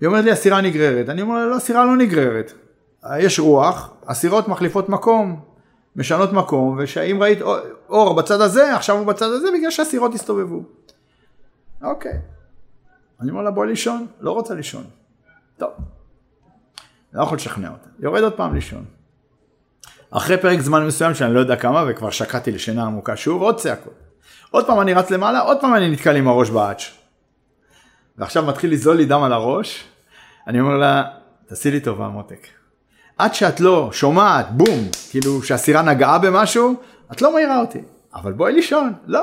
היא 0.00 0.06
אומרת 0.06 0.24
לי, 0.24 0.30
הסירה 0.30 0.60
נגררת. 0.60 1.08
אני 1.08 1.22
אומר 1.22 1.34
לה, 1.34 1.46
לא, 1.46 1.56
הסירה 1.56 1.84
לא 1.84 1.96
נגררת. 1.96 2.52
יש 3.18 3.38
רוח, 3.38 3.92
הסירות 4.06 4.48
מחליפות 4.48 4.88
מקום, 4.88 5.40
משנות 5.96 6.32
מקום, 6.32 6.78
ושאם 6.78 7.22
ראית 7.22 7.38
אור 7.88 8.14
בצד 8.14 8.40
הזה, 8.40 8.76
עכשיו 8.76 8.96
הוא 8.98 9.06
בצד 9.06 9.26
הזה, 9.26 9.48
בגלל 9.58 9.70
שהסירות 9.70 10.14
הסתובבו. 10.14 10.62
אוקיי. 11.82 12.20
אני 13.20 13.30
אומר 13.30 13.42
לה, 13.42 13.50
בואי 13.50 13.68
לישון, 13.68 14.06
לא 14.20 14.32
רוצה 14.32 14.54
לישון. 14.54 14.84
טוב. 15.56 15.70
לא 17.12 17.22
יכול 17.22 17.36
לשכנע 17.36 17.68
אותה. 17.68 17.88
יורד 17.98 18.22
עוד 18.22 18.32
פעם 18.32 18.54
לישון. 18.54 18.84
אחרי 20.10 20.38
פרק 20.38 20.60
זמן 20.60 20.86
מסוים 20.86 21.14
שאני 21.14 21.34
לא 21.34 21.40
יודע 21.40 21.56
כמה 21.56 21.84
וכבר 21.88 22.10
שקעתי 22.10 22.50
לשינה 22.50 22.84
עמוקה 22.84 23.16
שוב 23.16 23.42
עוד 23.42 23.56
צעקות. 23.56 23.94
עוד 24.50 24.66
פעם 24.66 24.80
אני 24.80 24.94
רץ 24.94 25.10
למעלה 25.10 25.40
עוד 25.40 25.60
פעם 25.60 25.74
אני 25.74 25.90
נתקל 25.90 26.16
עם 26.16 26.28
הראש 26.28 26.50
באץ'. 26.50 26.97
ועכשיו 28.18 28.42
מתחיל 28.42 28.72
לזול 28.72 28.96
לי 28.96 29.06
דם 29.06 29.22
על 29.22 29.32
הראש. 29.32 29.84
אני 30.46 30.60
אומר 30.60 30.76
לה 30.76 31.04
תעשי 31.46 31.70
לי 31.70 31.80
טובה 31.80 32.08
מותק. 32.08 32.46
עד 33.18 33.34
שאת 33.34 33.60
לא 33.60 33.92
שומעת 33.92 34.46
בום 34.50 34.88
כאילו 35.10 35.42
שהסירה 35.42 35.82
נגעה 35.82 36.18
במשהו 36.18 36.74
את 37.12 37.22
לא 37.22 37.32
מעירה 37.32 37.60
אותי 37.60 37.80
אבל 38.14 38.32
בואי 38.32 38.52
לישון 38.52 38.92
לא. 39.06 39.22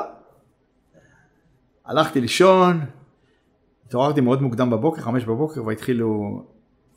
הלכתי 1.86 2.22
לישון 2.22 2.82
התעוררתי 3.86 4.22
מאוד 4.22 4.42
מוקדם 4.42 4.70
בבוקר 4.70 5.02
חמש 5.02 5.24
בבוקר 5.24 5.66
והתחילו 5.66 6.42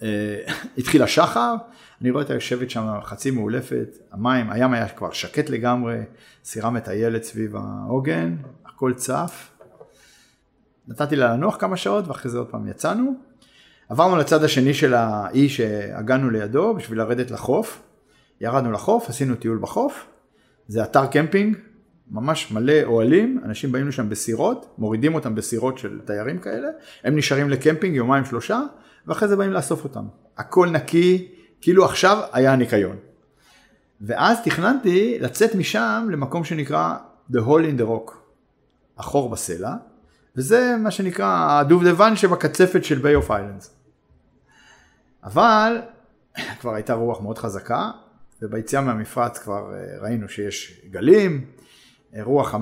אה, 0.03 0.09
התחיל 0.79 1.03
השחר, 1.03 1.55
אני 2.01 2.11
רואה 2.11 2.23
אותה 2.23 2.35
יושבת 2.35 2.71
שם 2.71 2.87
חצי 3.03 3.31
מאולפת, 3.31 3.97
המים, 4.13 4.51
הים 4.51 4.73
היה 4.73 4.89
כבר 4.89 5.13
שקט 5.13 5.51
לגמרי, 5.51 5.99
סירה 6.45 6.71
מטיילת 6.71 7.23
סביב 7.23 7.57
העוגן, 7.57 8.37
הכל 8.67 8.95
צף. 8.95 9.58
נתתי 10.89 11.17
לה 11.17 11.35
לנוח 11.35 11.57
כמה 11.61 11.77
שעות 11.77 12.09
ואחרי 12.09 12.31
זה 12.31 12.39
עוד 12.39 12.47
פעם 12.47 12.69
יצאנו. 12.69 13.15
עברנו 13.89 14.17
לצד 14.17 14.45
השני 14.45 14.75
של 14.75 14.95
האי 14.95 15.49
שהגענו 15.49 16.31
לידו 16.31 16.75
בשביל 16.75 16.99
לרדת 16.99 17.31
לחוף. 17.31 17.83
ירדנו 18.41 18.73
לחוף, 18.73 19.09
עשינו 19.09 19.35
טיול 19.35 19.59
בחוף. 19.59 20.07
זה 20.69 20.83
אתר 20.83 21.07
קמפינג, 21.07 21.57
ממש 22.11 22.53
מלא 22.53 22.83
אוהלים, 22.85 23.41
אנשים 23.45 23.73
באים 23.73 23.89
לשם 23.89 24.09
בסירות, 24.09 24.75
מורידים 24.79 25.15
אותם 25.15 25.35
בסירות 25.35 25.79
של 25.79 26.01
תיירים 26.05 26.39
כאלה, 26.39 26.69
הם 27.05 27.17
נשארים 27.17 27.51
לקמפינג 27.51 27.97
יומיים 27.97 28.25
שלושה, 28.25 28.61
ואחרי 29.07 29.29
זה 29.29 29.37
באים 29.37 29.53
לאסוף 29.53 29.85
אותם. 29.85 30.05
הכל 30.39 30.69
נקי, 30.71 31.29
כאילו 31.61 31.85
עכשיו 31.85 32.19
היה 32.33 32.57
ניקיון. 32.57 32.97
ואז 34.01 34.39
תכננתי 34.45 35.19
לצאת 35.21 35.55
משם 35.55 36.09
למקום 36.11 36.45
שנקרא 36.45 36.95
The 37.33 37.39
Hole 37.39 37.77
in 37.77 37.81
the 37.81 37.85
Rock, 37.85 38.13
החור 38.99 39.31
בסלע, 39.31 39.75
וזה 40.39 40.77
מה 40.83 40.91
שנקרא 40.91 41.61
הדובדבן 41.61 42.17
שבקצפת 42.17 42.85
של 42.85 43.03
Bay 43.03 43.25
of 43.25 43.29
Islands. 43.29 43.69
אבל 45.25 45.81
כבר 46.61 46.75
הייתה 46.75 46.95
רוח 46.95 47.21
מאוד 47.21 47.39
חזקה, 47.39 47.91
וביציאה 48.43 48.83
מהמפרץ 48.83 49.39
כבר 49.39 49.75
אה, 49.75 49.99
ראינו 50.01 50.29
שיש 50.29 50.81
גלים, 50.91 51.47
אה, 52.15 52.23
רוח 52.23 52.55
15-20 52.55 52.59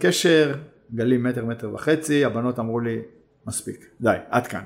קשר, 0.00 0.54
גלים 0.94 1.22
מטר, 1.22 1.44
מטר 1.44 1.74
וחצי, 1.74 2.24
הבנות 2.24 2.58
אמרו 2.58 2.80
לי, 2.80 3.02
מספיק, 3.46 3.86
די, 4.00 4.16
עד 4.28 4.46
כאן. 4.46 4.64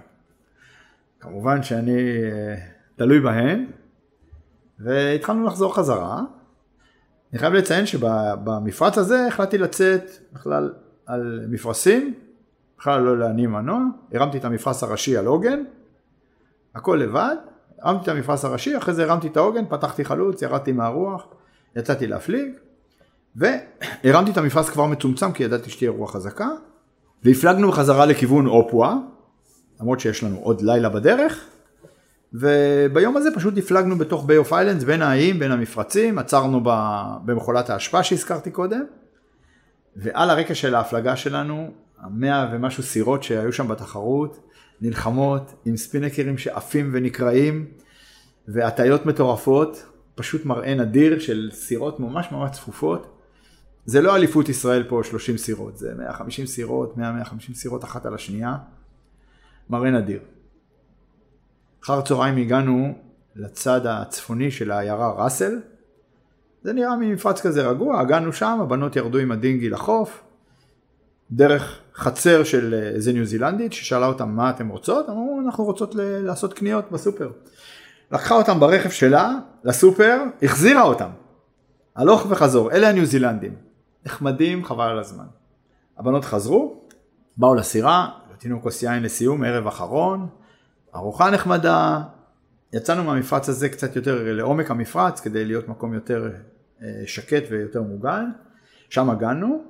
כמובן 1.20 1.62
שאני 1.62 2.22
אה, 2.22 2.56
תלוי 2.96 3.20
בהן, 3.20 3.66
והתחלנו 4.78 5.46
לחזור 5.46 5.74
חזרה. 5.74 6.20
אני 7.32 7.38
חייב 7.38 7.52
לציין 7.52 7.86
שבמפרץ 7.86 8.98
הזה 8.98 9.26
החלטתי 9.26 9.58
לצאת 9.58 10.10
בכלל 10.32 10.72
על 11.08 11.46
מפרשים, 11.48 12.14
בכלל 12.78 13.02
לא 13.02 13.18
להניע 13.18 13.48
מנוע, 13.48 13.80
הרמתי 14.12 14.38
את 14.38 14.44
המפרש 14.44 14.82
הראשי 14.82 15.16
על 15.16 15.26
עוגן, 15.26 15.62
הכל 16.74 17.00
לבד, 17.02 17.36
הרמתי 17.82 18.02
את 18.02 18.08
המפרש 18.08 18.44
הראשי, 18.44 18.76
אחרי 18.76 18.94
זה 18.94 19.04
הרמתי 19.04 19.26
את 19.28 19.36
העוגן, 19.36 19.64
פתחתי 19.68 20.04
חלוץ, 20.04 20.42
ירדתי 20.42 20.72
מהרוח, 20.72 21.26
יצאתי 21.76 22.06
להפליג, 22.06 22.48
והרמתי 23.36 24.30
את 24.30 24.36
המפרש 24.36 24.70
כבר 24.70 24.86
מצומצם 24.86 25.32
כי 25.32 25.42
ידעתי 25.42 25.70
שתהיה 25.70 25.90
רוח 25.90 26.12
חזקה, 26.12 26.48
והפלגנו 27.24 27.68
בחזרה 27.68 28.06
לכיוון 28.06 28.46
אופואה, 28.46 28.94
למרות 29.80 30.00
שיש 30.00 30.24
לנו 30.24 30.38
עוד 30.38 30.62
לילה 30.62 30.88
בדרך, 30.88 31.44
וביום 32.32 33.16
הזה 33.16 33.28
פשוט 33.34 33.58
הפלגנו 33.58 33.98
בתוך 33.98 34.26
ביי 34.26 34.36
אוף 34.36 34.52
איילנדס 34.52 34.84
בין 34.84 35.02
האיים, 35.02 35.38
בין 35.38 35.52
המפרצים, 35.52 36.18
עצרנו 36.18 36.60
במכולת 37.24 37.70
האשפה 37.70 38.02
שהזכרתי 38.02 38.50
קודם, 38.50 38.84
ועל 40.00 40.30
הרקע 40.30 40.54
של 40.54 40.74
ההפלגה 40.74 41.16
שלנו, 41.16 41.70
המאה 41.98 42.50
ומשהו 42.52 42.82
סירות 42.82 43.22
שהיו 43.22 43.52
שם 43.52 43.68
בתחרות, 43.68 44.48
נלחמות 44.80 45.54
עם 45.64 45.76
ספינקרים 45.76 46.38
שעפים 46.38 46.90
ונקרעים, 46.92 47.66
והטיות 48.48 49.06
מטורפות, 49.06 49.86
פשוט 50.14 50.44
מראה 50.44 50.74
נדיר 50.74 51.18
של 51.18 51.50
סירות 51.52 52.00
ממש 52.00 52.32
ממש 52.32 52.50
צפופות. 52.50 53.18
זה 53.86 54.00
לא 54.00 54.16
אליפות 54.16 54.48
ישראל 54.48 54.84
פה 54.88 55.00
30 55.04 55.36
סירות, 55.36 55.78
זה 55.78 55.94
150 55.94 56.46
סירות, 56.46 56.96
100-150 56.96 57.00
סירות 57.54 57.84
אחת 57.84 58.06
על 58.06 58.14
השנייה. 58.14 58.56
מראה 59.70 59.90
נדיר. 59.90 60.20
אחר 61.84 62.00
צהריים 62.00 62.36
הגענו 62.36 62.94
לצד 63.36 63.86
הצפוני 63.86 64.50
של 64.50 64.70
העיירה 64.70 65.24
ראסל. 65.24 65.58
זה 66.62 66.72
נראה 66.72 66.96
ממפרץ 66.96 67.40
כזה 67.40 67.66
רגוע, 67.66 68.00
הגענו 68.00 68.32
שם, 68.32 68.58
הבנות 68.62 68.96
ירדו 68.96 69.18
עם 69.18 69.32
הדינגי 69.32 69.70
לחוף, 69.70 70.22
דרך 71.30 71.80
חצר 71.94 72.44
של 72.44 72.74
איזה 72.94 73.12
ניו 73.12 73.24
זילנדית 73.24 73.72
ששאלה 73.72 74.06
אותם 74.06 74.28
מה 74.28 74.50
אתם 74.50 74.68
רוצות, 74.68 75.08
אמרו 75.08 75.40
אנחנו 75.46 75.64
רוצות 75.64 75.94
ל- 75.94 76.18
לעשות 76.18 76.54
קניות 76.54 76.92
בסופר. 76.92 77.30
לקחה 78.12 78.34
אותם 78.34 78.60
ברכב 78.60 78.90
שלה 78.90 79.34
לסופר, 79.64 80.22
החזירה 80.42 80.82
אותם. 80.82 81.08
הלוך 81.96 82.26
וחזור, 82.28 82.72
אלה 82.72 82.88
הניו 82.88 83.06
זילנדים. 83.06 83.54
נחמדים, 84.06 84.64
חבל 84.64 84.84
על 84.90 84.98
הזמן. 84.98 85.24
הבנות 85.98 86.24
חזרו, 86.24 86.80
באו 87.36 87.54
לסירה, 87.54 88.08
שתינו 88.38 88.62
כוס 88.62 88.82
יין 88.82 89.02
לסיום, 89.02 89.44
ערב 89.44 89.66
אחרון, 89.66 90.28
ארוחה 90.94 91.30
נחמדה, 91.30 92.02
יצאנו 92.72 93.04
מהמפרץ 93.04 93.48
הזה 93.48 93.68
קצת 93.68 93.96
יותר 93.96 94.32
לעומק 94.32 94.70
המפרץ 94.70 95.20
כדי 95.20 95.44
להיות 95.44 95.68
מקום 95.68 95.94
יותר 95.94 96.30
אה, 96.82 97.02
שקט 97.06 97.42
ויותר 97.50 97.82
מוגן, 97.82 98.24
שם 98.90 99.10
הגענו, 99.10 99.64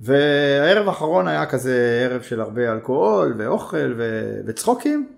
והערב 0.00 0.88
האחרון 0.88 1.28
היה 1.28 1.46
כזה 1.46 2.06
ערב 2.10 2.22
של 2.22 2.40
הרבה 2.40 2.72
אלכוהול 2.72 3.34
ואוכל 3.38 3.94
ו... 3.96 4.32
וצחוקים. 4.46 5.08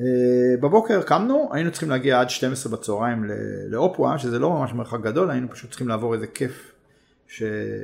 אה, 0.00 0.04
בבוקר 0.60 1.02
קמנו, 1.02 1.48
היינו 1.52 1.70
צריכים 1.70 1.90
להגיע 1.90 2.20
עד 2.20 2.30
12 2.30 2.72
בצהריים 2.72 3.24
לאופואה, 3.68 4.18
שזה 4.18 4.38
לא 4.38 4.50
ממש 4.50 4.72
מרחק 4.72 5.00
גדול, 5.00 5.30
היינו 5.30 5.50
פשוט 5.50 5.70
צריכים 5.70 5.88
לעבור 5.88 6.14
איזה 6.14 6.26
כיף 6.26 6.72
ש... 7.26 7.42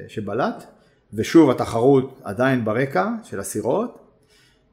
שבלט. 0.08 0.64
ושוב 1.14 1.50
התחרות 1.50 2.20
עדיין 2.24 2.64
ברקע 2.64 3.08
של 3.22 3.40
הסירות. 3.40 4.03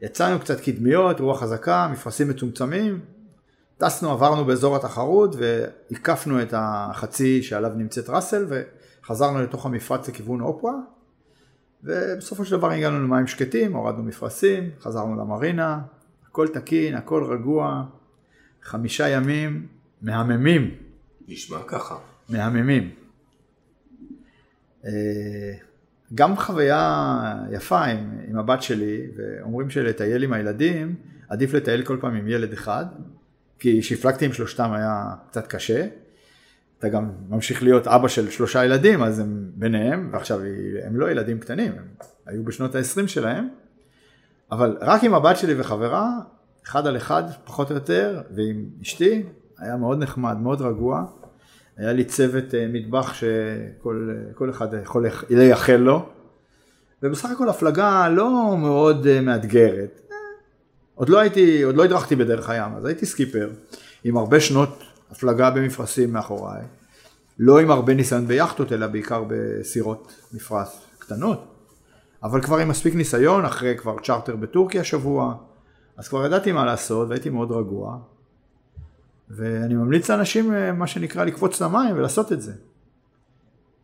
יצאנו 0.01 0.39
קצת 0.39 0.59
קדמיות, 0.59 1.19
רוח 1.19 1.41
חזקה, 1.41 1.89
מפרשים 1.91 2.29
מצומצמים, 2.29 2.99
טסנו, 3.77 4.11
עברנו 4.11 4.45
באזור 4.45 4.75
התחרות 4.75 5.35
והקפנו 5.35 6.41
את 6.41 6.53
החצי 6.57 7.43
שעליו 7.43 7.71
נמצאת 7.75 8.09
ראסל 8.09 8.45
וחזרנו 8.49 9.41
לתוך 9.41 9.65
המפרץ 9.65 10.09
לכיוון 10.09 10.41
אופרה 10.41 10.73
ובסופו 11.83 12.45
של 12.45 12.57
דבר 12.57 12.71
הגענו 12.71 12.99
למים 12.99 13.27
שקטים, 13.27 13.75
הורדנו 13.75 14.03
מפרשים, 14.03 14.69
חזרנו 14.79 15.15
למרינה, 15.15 15.79
הכל 16.27 16.47
תקין, 16.47 16.95
הכל 16.95 17.23
רגוע, 17.23 17.83
חמישה 18.61 19.09
ימים 19.09 19.67
מהממים. 20.01 20.75
נשמע 21.27 21.57
ככה. 21.67 21.95
מהממים. 22.29 22.91
גם 26.15 26.35
חוויה 26.37 27.33
יפה 27.51 27.83
עם, 27.83 28.17
עם 28.27 28.37
הבת 28.37 28.61
שלי, 28.61 29.07
ואומרים 29.15 29.69
שלטייל 29.69 30.23
עם 30.23 30.33
הילדים, 30.33 30.95
עדיף 31.29 31.53
לטייל 31.53 31.83
כל 31.83 31.97
פעם 32.01 32.15
עם 32.15 32.27
ילד 32.27 32.53
אחד, 32.53 32.85
כי 33.59 33.81
כשהפלגתי 33.81 34.25
עם 34.25 34.33
שלושתם 34.33 34.71
היה 34.71 35.05
קצת 35.29 35.47
קשה. 35.47 35.87
אתה 36.79 36.89
גם 36.89 37.11
ממשיך 37.29 37.63
להיות 37.63 37.87
אבא 37.87 38.07
של 38.07 38.29
שלושה 38.29 38.65
ילדים, 38.65 39.03
אז 39.03 39.19
הם 39.19 39.51
ביניהם, 39.55 40.09
ועכשיו 40.11 40.39
הם 40.85 40.95
לא 40.95 41.11
ילדים 41.11 41.39
קטנים, 41.39 41.71
הם 41.71 41.85
היו 42.25 42.43
בשנות 42.43 42.75
ה-20 42.75 43.07
שלהם, 43.07 43.47
אבל 44.51 44.77
רק 44.81 45.03
עם 45.03 45.13
הבת 45.13 45.37
שלי 45.37 45.59
וחברה, 45.59 46.19
אחד 46.65 46.87
על 46.87 46.97
אחד 46.97 47.23
פחות 47.45 47.69
או 47.69 47.75
יותר, 47.75 48.21
ועם 48.35 48.65
אשתי, 48.81 49.23
היה 49.57 49.77
מאוד 49.77 49.99
נחמד, 49.99 50.37
מאוד 50.37 50.61
רגוע. 50.61 51.05
היה 51.81 51.93
לי 51.93 52.03
צוות 52.03 52.55
אה, 52.55 52.67
מטבח 52.73 53.13
שכל 53.13 54.49
אחד 54.49 54.67
יכול 54.83 55.05
לייחל 55.29 55.75
לו. 55.75 56.09
ובסך 57.03 57.29
הכל 57.29 57.49
הפלגה 57.49 58.09
לא 58.09 58.57
מאוד 58.59 59.07
אה, 59.07 59.21
מאתגרת. 59.21 60.01
עוד 60.95 61.09
לא 61.09 61.19
הייתי, 61.19 61.63
עוד 61.63 61.75
לא 61.75 61.83
הדרכתי 61.83 62.15
בדרך 62.15 62.49
הים, 62.49 62.71
אז 62.75 62.85
הייתי 62.85 63.05
סקיפר, 63.05 63.49
עם 64.03 64.17
הרבה 64.17 64.39
שנות 64.39 64.83
הפלגה 65.11 65.49
במפרשים 65.49 66.13
מאחוריי, 66.13 66.61
לא 67.39 67.59
עם 67.59 67.71
הרבה 67.71 67.93
ניסיון 67.93 68.27
ביאכטות, 68.27 68.71
אלא 68.71 68.87
בעיקר 68.87 69.23
בסירות 69.27 70.13
מפרש 70.33 70.67
קטנות, 70.99 71.47
אבל 72.23 72.41
כבר 72.41 72.57
עם 72.57 72.67
מספיק 72.67 72.95
ניסיון, 72.95 73.45
אחרי 73.45 73.77
כבר 73.77 73.95
צ'רטר 74.03 74.35
בטורקיה 74.35 74.83
שבוע, 74.83 75.35
אז 75.97 76.07
כבר 76.07 76.25
ידעתי 76.25 76.51
מה 76.51 76.65
לעשות 76.65 77.09
והייתי 77.09 77.29
מאוד 77.29 77.51
רגוע, 77.51 77.97
ואני 79.35 79.73
ממליץ 79.73 80.09
לאנשים, 80.09 80.53
אה, 80.53 80.71
מה 80.71 80.87
שנקרא, 80.87 81.23
לקפוץ 81.23 81.61
למים 81.61 81.95
ולעשות 81.95 82.31
את 82.31 82.41
זה. 82.41 82.53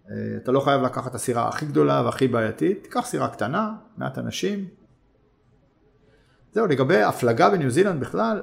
אה, 0.10 0.16
אתה 0.38 0.52
לא 0.52 0.60
חייב 0.60 0.82
לקחת 0.82 1.10
את 1.10 1.16
הסירה 1.16 1.48
הכי 1.48 1.66
גדולה 1.66 2.02
והכי 2.06 2.28
בעייתית, 2.28 2.84
תיקח 2.84 3.06
סירה 3.06 3.28
קטנה, 3.28 3.74
מעט 3.98 4.18
אנשים. 4.18 4.66
זהו, 6.54 6.68
לגבי 6.68 7.04
הפלגה 7.04 7.50
בניו 7.50 7.70
זילנד 7.70 8.00
בכלל, 8.00 8.42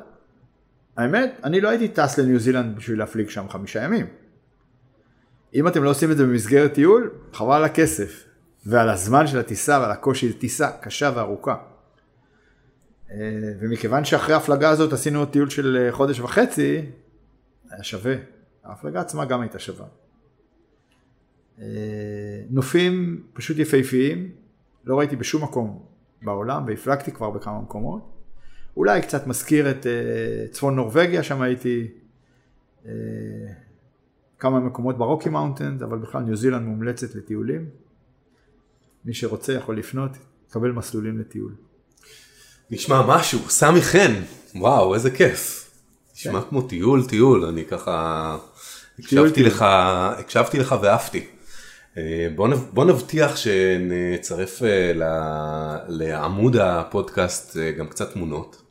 האמת, 0.96 1.40
אני 1.44 1.60
לא 1.60 1.68
הייתי 1.68 1.88
טס 1.88 2.18
לניו 2.18 2.38
זילנד 2.38 2.76
בשביל 2.76 2.98
להפליג 2.98 3.28
שם 3.28 3.48
חמישה 3.48 3.82
ימים. 3.82 4.06
אם 5.54 5.68
אתם 5.68 5.82
לא 5.82 5.90
עושים 5.90 6.10
את 6.10 6.16
זה 6.16 6.26
במסגרת 6.26 6.74
טיול, 6.74 7.10
חבל 7.32 7.56
על 7.56 7.64
הכסף, 7.64 8.24
ועל 8.66 8.88
הזמן 8.88 9.26
של 9.26 9.38
הטיסה 9.38 9.80
ועל 9.80 9.90
הקושי, 9.90 10.28
זו 10.28 10.38
טיסה 10.38 10.70
קשה 10.70 11.10
וארוכה. 11.14 11.56
אה, 13.14 13.52
ומכיוון 13.60 14.04
שאחרי 14.04 14.34
ההפלגה 14.34 14.70
הזאת 14.70 14.92
עשינו 14.92 15.26
טיול 15.26 15.50
של 15.50 15.76
אה, 15.76 15.92
חודש 15.92 16.20
וחצי, 16.20 16.82
היה 17.70 17.82
שווה. 17.82 18.14
ההפלגה 18.64 19.00
עצמה 19.00 19.24
גם 19.24 19.40
הייתה 19.40 19.58
שווה. 19.58 19.86
אה, 21.58 21.64
נופים 22.50 23.22
פשוט 23.32 23.58
יפהפיים, 23.58 24.30
לא 24.84 24.98
ראיתי 24.98 25.16
בשום 25.16 25.44
מקום 25.44 25.82
בעולם, 26.22 26.64
והפלגתי 26.66 27.12
כבר 27.12 27.30
בכמה 27.30 27.60
מקומות. 27.60 28.10
אולי 28.76 29.02
קצת 29.02 29.26
מזכיר 29.26 29.70
את 29.70 29.86
צפון 30.50 30.76
נורבגיה, 30.76 31.22
שם 31.22 31.42
הייתי 31.42 31.88
כמה 34.38 34.60
מקומות 34.60 34.98
ברוקי 34.98 35.28
מאונטנס, 35.28 35.82
אבל 35.82 35.98
בכלל 35.98 36.22
ניו 36.22 36.36
זילנד 36.36 36.66
מומלצת 36.66 37.14
לטיולים. 37.14 37.68
מי 39.04 39.14
שרוצה 39.14 39.52
יכול 39.52 39.78
לפנות, 39.78 40.10
לקבל 40.48 40.72
מסלולים 40.72 41.18
לטיול. 41.18 41.54
נשמע 42.70 43.02
משהו, 43.06 43.38
סמי 43.48 43.82
חן, 43.82 44.12
וואו 44.54 44.94
איזה 44.94 45.10
כיף. 45.10 45.70
נשמע 46.16 46.40
כן. 46.40 46.48
כמו 46.48 46.62
טיול 46.62 47.06
טיול, 47.06 47.44
אני 47.44 47.64
ככה 47.64 48.36
הקשבתי 48.98 49.42
לך, 49.42 49.64
הקשבתי 50.18 50.58
לך 50.58 50.74
ועפתי. 50.82 51.24
אה, 51.98 52.28
בוא, 52.34 52.48
בוא 52.72 52.84
נבטיח 52.84 53.36
שנצרף 53.36 54.62
אה, 54.62 54.92
לעמוד 55.88 56.56
הפודקאסט 56.56 57.56
אה, 57.56 57.70
גם 57.70 57.86
קצת 57.86 58.12
תמונות. 58.12 58.62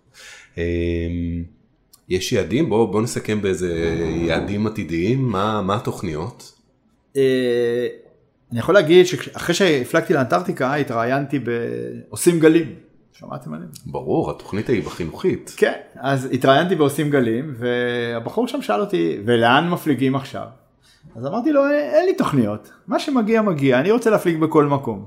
יש 2.09 2.31
יעדים? 2.31 2.69
בוא, 2.69 2.91
בוא 2.91 3.01
נסכם 3.01 3.41
באיזה 3.41 3.97
יעדים 4.27 4.67
עתידיים, 4.67 5.21
מה, 5.27 5.61
מה 5.61 5.75
התוכניות? 5.75 6.59
אני 7.15 8.59
יכול 8.59 8.75
להגיד 8.75 9.05
שאחרי 9.05 9.55
שהפלגתי 9.55 10.13
לאנטארקטיקה 10.13 10.75
התראיינתי 10.75 11.39
בעושים 11.39 12.39
גלים. 12.39 12.75
שמעתם 13.13 13.53
עליהם? 13.53 13.69
ברור, 13.85 14.31
התוכנית 14.31 14.69
ההיא 14.69 14.83
בחינוכית. 14.83 15.53
כן, 15.57 15.73
אז 15.95 16.29
התראיינתי 16.31 16.75
בעושים 16.75 17.09
גלים, 17.09 17.53
והבחור 17.57 18.47
שם 18.47 18.61
שאל 18.61 18.79
אותי, 18.81 19.17
ולאן 19.25 19.69
מפליגים 19.69 20.15
עכשיו? 20.15 20.47
אז 21.15 21.25
אמרתי 21.25 21.51
לו, 21.51 21.69
אין 21.69 22.05
לי 22.05 22.15
תוכניות, 22.15 22.71
מה 22.87 22.99
שמגיע 22.99 23.41
מגיע, 23.41 23.79
אני 23.79 23.91
רוצה 23.91 24.09
להפליג 24.09 24.39
בכל 24.39 24.65
מקום. 24.65 25.05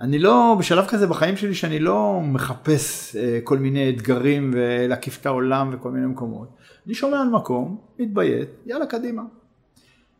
אני 0.00 0.18
לא, 0.18 0.56
בשלב 0.58 0.86
כזה 0.86 1.06
בחיים 1.06 1.36
שלי 1.36 1.54
שאני 1.54 1.78
לא 1.78 2.20
מחפש 2.22 3.16
אה, 3.16 3.38
כל 3.44 3.58
מיני 3.58 3.90
אתגרים 3.90 4.50
ולהקיף 4.54 5.20
את 5.20 5.26
העולם 5.26 5.70
וכל 5.72 5.90
מיני 5.90 6.06
מקומות. 6.06 6.48
אני 6.86 6.94
שומע 6.94 7.20
על 7.20 7.28
מקום, 7.28 7.78
מתביית, 7.98 8.48
יאללה 8.66 8.86
קדימה. 8.86 9.22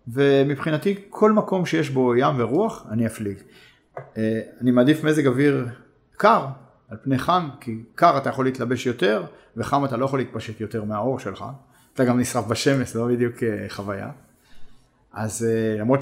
ומבחינתי 0.08 0.94
כל 1.10 1.32
מקום 1.32 1.66
שיש 1.66 1.90
בו 1.90 2.16
ים 2.16 2.34
ורוח, 2.38 2.86
אני 2.90 3.06
אפליג. 3.06 3.38
אה, 4.16 4.40
אני 4.60 4.70
מעדיף 4.70 5.04
מזג 5.04 5.26
אוויר 5.26 5.66
קר 6.18 6.46
על 6.88 6.96
פני 7.02 7.18
חם, 7.18 7.48
כי 7.60 7.82
קר 7.94 8.18
אתה 8.18 8.28
יכול 8.28 8.44
להתלבש 8.44 8.86
יותר, 8.86 9.24
וחם 9.56 9.84
אתה 9.84 9.96
לא 9.96 10.04
יכול 10.04 10.18
להתפשט 10.18 10.60
יותר 10.60 10.84
מהאור 10.84 11.18
שלך. 11.18 11.44
אתה 11.94 12.04
גם 12.04 12.20
נשרף 12.20 12.46
בשמש, 12.46 12.92
זה 12.92 12.98
לא 12.98 13.08
בדיוק 13.08 13.42
אה, 13.42 13.66
חוויה. 13.68 14.10
אז 15.12 15.46
אה, 15.50 15.80
למרות 15.80 16.00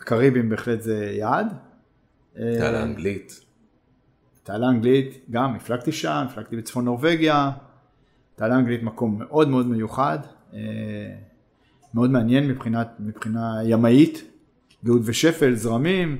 שקריבים 0.00 0.48
בהחלט 0.48 0.82
זה 0.82 1.04
יעד. 1.04 1.46
תעלה 2.34 2.82
אנגלית. 2.82 3.40
תעלה 4.42 4.68
אנגלית, 4.68 5.24
גם 5.30 5.54
הפלגתי 5.54 5.92
שם, 5.92 6.26
הפלגתי 6.30 6.56
בצפון 6.56 6.84
נורבגיה. 6.84 7.50
תעלה 8.34 8.56
אנגלית 8.56 8.82
מקום 8.82 9.18
מאוד 9.18 9.48
מאוד 9.48 9.66
מיוחד, 9.66 10.18
מאוד 11.94 12.10
מעניין 12.10 12.48
מבחינת, 12.48 12.88
מבחינה 13.00 13.54
ימאית, 13.64 14.22
גאות 14.84 15.00
ושפל, 15.04 15.54
זרמים, 15.54 16.18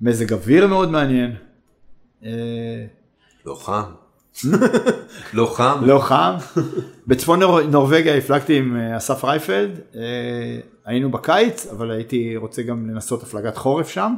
מזג 0.00 0.32
אוויר 0.32 0.66
מאוד 0.66 0.90
מעניין. 0.90 1.36
אה, 2.24 2.86
לא 3.46 3.54
חם. 3.54 3.82
לא 5.34 5.54
חם. 5.54 5.80
לא 5.82 5.98
חם. 5.98 6.34
בצפון 7.06 7.40
נורבגיה 7.70 8.16
הפלגתי 8.16 8.58
עם 8.58 8.76
אה, 8.76 8.96
אסף 8.96 9.24
רייפלד, 9.24 9.80
אה, 9.94 10.60
היינו 10.84 11.10
בקיץ, 11.10 11.66
אבל 11.66 11.90
הייתי 11.90 12.36
רוצה 12.36 12.62
גם 12.62 12.90
לנסות 12.90 13.22
הפלגת 13.22 13.56
חורף 13.56 13.88
שם, 13.88 14.14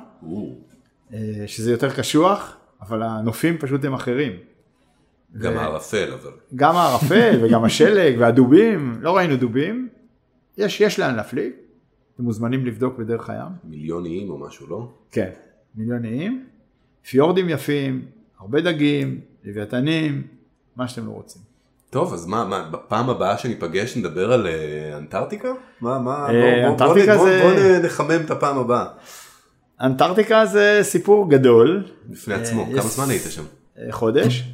שזה 1.46 1.70
יותר 1.70 1.90
קשוח, 1.90 2.56
אבל 2.80 3.02
הנופים 3.02 3.58
פשוט 3.58 3.84
הם 3.84 3.94
אחרים. 3.94 4.32
גם 5.38 5.56
הערפל 5.56 6.12
אבל. 6.12 6.30
גם 6.54 6.76
הערפל 6.76 7.38
וגם 7.42 7.64
השלג 7.64 8.16
והדובים, 8.18 8.98
לא 9.00 9.16
ראינו 9.16 9.36
דובים, 9.36 9.88
יש, 10.58 10.80
יש 10.80 10.98
לאן 10.98 11.14
להפליג, 11.14 11.52
אתם 12.14 12.22
מוזמנים 12.22 12.66
לבדוק 12.66 12.98
בדרך 12.98 13.30
הים. 13.30 13.48
מיליון 13.64 14.04
איים 14.04 14.30
או 14.30 14.38
משהו, 14.38 14.66
לא? 14.66 14.92
כן, 15.10 15.30
מיליון 15.74 16.04
איים. 16.04 16.53
פיורדים 17.10 17.48
יפים, 17.48 18.02
הרבה 18.40 18.60
דגים, 18.60 19.20
לוויתנים, 19.44 20.22
מה 20.76 20.88
שאתם 20.88 21.06
לא 21.06 21.10
רוצים. 21.10 21.42
טוב, 21.90 22.14
אז 22.14 22.26
מה, 22.26 22.44
מה, 22.44 22.68
בפעם 22.70 23.10
הבאה 23.10 23.38
שניפגש 23.38 23.96
נדבר 23.96 24.32
על 24.32 24.46
אה, 24.46 24.96
אנטארקטיקה? 24.98 25.48
מה, 25.80 25.98
מה, 25.98 26.26
אה, 26.30 26.68
בוא, 26.68 26.86
בוא, 26.86 26.94
בוא, 26.94 27.04
זה... 27.04 27.16
בוא, 27.16 27.52
בוא 27.52 27.86
נחמם 27.86 28.20
את 28.24 28.30
הפעם 28.30 28.58
הבאה. 28.58 28.86
אנטארקטיקה 29.80 30.46
זה 30.46 30.78
סיפור 30.82 31.30
גדול. 31.30 31.84
בפני 32.06 32.34
עצמו, 32.34 32.62
אה, 32.62 32.72
כמה 32.72 32.88
זמן 32.88 33.10
היית 33.10 33.22
שם? 33.30 33.42
חודש. 33.90 34.44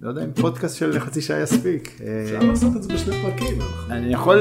לא 0.00 0.08
יודע 0.08 0.24
אם 0.24 0.32
פודקאסט 0.32 0.76
של 0.76 1.00
חצי 1.00 1.20
שעה 1.22 1.40
יספיק. 1.40 2.00
אפשר 2.24 2.38
לעשות 2.38 2.76
את 2.76 2.82
זה 2.82 2.94
בשני 2.94 3.22
פרקים. 3.22 3.58
אני 3.90 4.12
יכול 4.12 4.36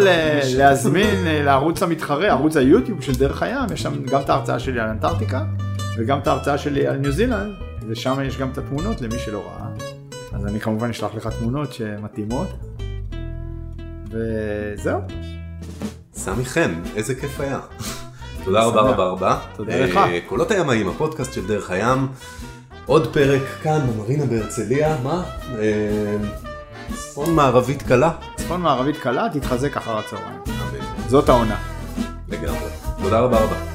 להזמין 0.58 1.26
לערוץ 1.46 1.84
המתחרה, 1.84 2.28
ערוץ 2.28 2.58
היוטיוב 2.58 3.02
של 3.02 3.14
דרך 3.14 3.44
הים, 3.44 3.66
יש 3.74 3.82
שם 3.82 4.06
גם 4.06 4.22
את 4.22 4.30
ההרצאה 4.30 4.60
שלי 4.60 4.80
על 4.80 4.90
אנטארקטיקה. 4.90 5.46
וגם 5.98 6.20
את 6.20 6.28
ההרצאה 6.28 6.58
שלי 6.58 6.88
על 6.88 6.98
ניו 6.98 7.12
זילנד, 7.12 7.54
ושם 7.88 8.18
יש 8.26 8.38
גם 8.38 8.50
את 8.50 8.58
התמונות 8.58 9.02
למי 9.02 9.20
שלא 9.20 9.44
ראה. 9.48 9.68
אז 10.34 10.46
אני 10.46 10.60
כמובן 10.60 10.90
אשלח 10.90 11.16
לך 11.16 11.30
תמונות 11.40 11.74
שמתאימות. 11.74 12.48
וזהו. 14.10 15.00
סמי 16.14 16.46
חן, 16.46 16.74
איזה 16.96 17.16
כיף 17.16 17.40
היה. 17.40 17.60
תודה 18.44 18.64
רבה 18.64 18.82
רבה 18.82 19.04
רבה. 19.04 19.40
תודה 19.56 19.80
לך. 19.80 19.98
אה, 19.98 20.20
קולות 20.28 20.52
הימאים, 20.52 20.88
הפודקאסט 20.88 21.34
של 21.34 21.48
דרך 21.48 21.70
הים. 21.72 22.08
עוד 22.86 23.14
פרק 23.14 23.42
כאן 23.64 23.80
במרינה 23.88 24.26
בהרצליה, 24.26 24.98
מה? 25.04 25.24
אה, 25.60 26.18
צפון 26.94 27.36
מערבית 27.36 27.82
קלה. 27.82 28.12
צפון 28.36 28.62
מערבית 28.62 28.98
קלה, 28.98 29.28
תתחזק 29.34 29.78
אחר 29.78 29.98
הצהריים. 29.98 30.40
זאת 31.08 31.30
העונה. 31.30 31.58
לגמרי. 32.30 32.70
תודה 33.04 33.20
רבה 33.20 33.40
רבה. 33.40 33.71